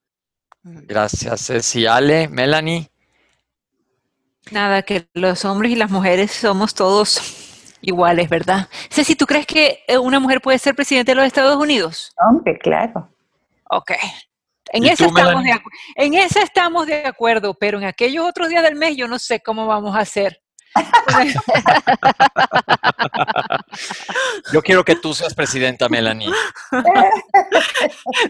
[0.64, 1.86] Gracias, Ceci.
[1.86, 2.89] Ale, Melanie.
[4.51, 7.44] Nada, que los hombres y las mujeres somos todos
[7.86, 8.67] iguales, ¿verdad?
[8.89, 12.13] Ceci, ¿tú crees que eh, una mujer puede ser presidente de los Estados Unidos?
[12.17, 13.09] Hombre, claro.
[13.69, 13.91] Ok.
[14.71, 15.61] En eso, estamos de
[15.95, 19.39] en eso estamos de acuerdo, pero en aquellos otros días del mes yo no sé
[19.39, 20.41] cómo vamos a hacer.
[24.53, 26.30] Yo quiero que tú seas presidenta, Melanie.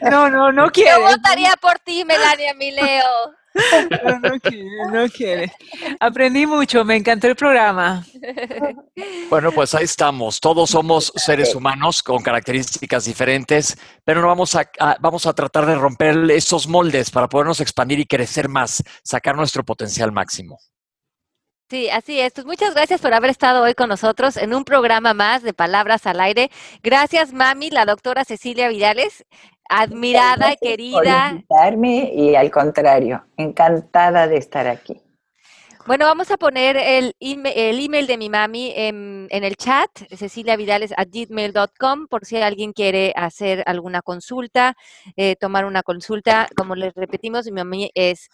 [0.10, 1.00] No, no, no quiero.
[1.00, 3.04] Yo votaría por ti, Melania Mileo.
[4.04, 5.52] No, no quiere, no quiere.
[6.00, 8.06] Aprendí mucho, me encantó el programa.
[9.30, 10.41] Bueno, pues ahí estamos.
[10.41, 14.70] Todos somos seres humanos con características diferentes, pero no vamos a,
[15.00, 19.64] vamos a tratar de romper esos moldes para podernos expandir y crecer más, sacar nuestro
[19.64, 20.60] potencial máximo.
[21.70, 22.32] Sí, así es.
[22.34, 26.05] Pues muchas gracias por haber estado hoy con nosotros en un programa más de Palabras
[26.05, 26.51] al Aire.
[26.84, 29.26] Gracias, mami, la doctora Cecilia Vidales
[29.68, 31.30] admirada, querida.
[31.32, 35.01] invitarme y al contrario, encantada de estar aquí.
[35.88, 42.38] Bueno, vamos a poner el, email, de mi mami en, el chat, ceciliavidales.gmail.com, por si
[42.38, 44.76] alguien quiere hacer alguna consulta,
[45.16, 46.47] eh, tomar una consulta.
[46.55, 48.30] Como les repetimos, mi mami es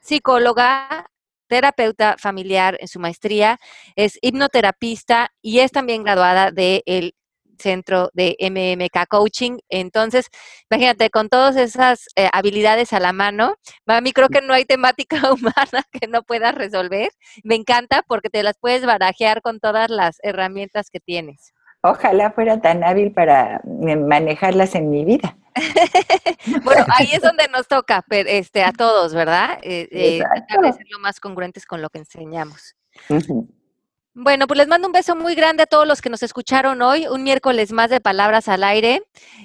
[0.00, 1.06] psicóloga,
[1.48, 3.58] terapeuta familiar en su maestría,
[3.96, 7.14] es hipnoterapista y es también graduada del el
[7.58, 9.58] centro de MMK Coaching.
[9.68, 10.26] Entonces,
[10.70, 15.16] imagínate, con todas esas eh, habilidades a la mano, mami, creo que no hay temática
[15.32, 17.10] humana que no puedas resolver.
[17.44, 21.52] Me encanta porque te las puedes barajear con todas las herramientas que tienes.
[21.90, 25.36] Ojalá fuera tan hábil para manejarlas en mi vida.
[26.64, 29.58] bueno, ahí es donde nos toca, este, a todos, ¿verdad?
[29.62, 32.74] Eh, eh ser lo más congruentes con lo que enseñamos.
[34.14, 37.06] Bueno, pues les mando un beso muy grande a todos los que nos escucharon hoy.
[37.06, 39.02] Un miércoles más de Palabras al Aire.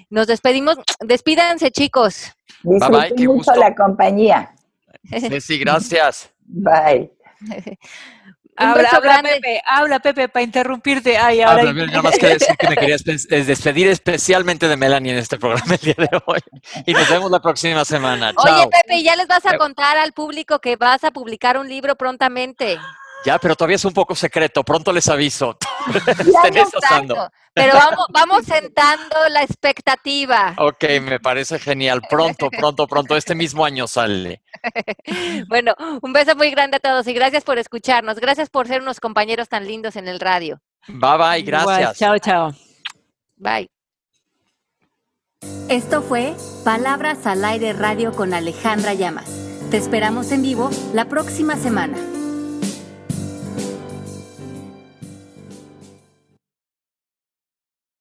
[0.09, 0.77] Nos despedimos.
[1.01, 2.31] Despídanse, chicos.
[2.63, 4.55] Disfruten bye, mucho la compañía.
[5.09, 6.31] Sí, sí, gracias.
[6.45, 7.11] Bye.
[8.55, 11.17] Habla, habla Pepe, habla Pepe para interrumpirte.
[11.17, 15.19] Ay, ahora habla, nada más que decir que me quería despedir especialmente de Melanie en
[15.19, 16.39] este programa el día de hoy.
[16.85, 18.33] Y nos vemos la próxima semana.
[18.35, 21.95] Oye, Pepe, ya les vas a contar al público que vas a publicar un libro
[21.95, 22.79] prontamente.
[23.25, 25.57] Ya, pero todavía es un poco secreto, pronto les aviso.
[26.89, 30.55] Tanto, pero vamos, vamos sentando la expectativa.
[30.57, 32.01] Ok, me parece genial.
[32.09, 33.15] Pronto, pronto, pronto.
[33.15, 34.41] Este mismo año sale.
[35.47, 38.19] Bueno, un beso muy grande a todos y gracias por escucharnos.
[38.19, 40.61] Gracias por ser unos compañeros tan lindos en el radio.
[40.87, 41.97] Bye bye, Igual, gracias.
[41.97, 42.53] Chao, chao.
[43.37, 43.69] Bye.
[45.69, 49.29] Esto fue Palabras al Aire Radio con Alejandra Llamas.
[49.71, 51.97] Te esperamos en vivo la próxima semana.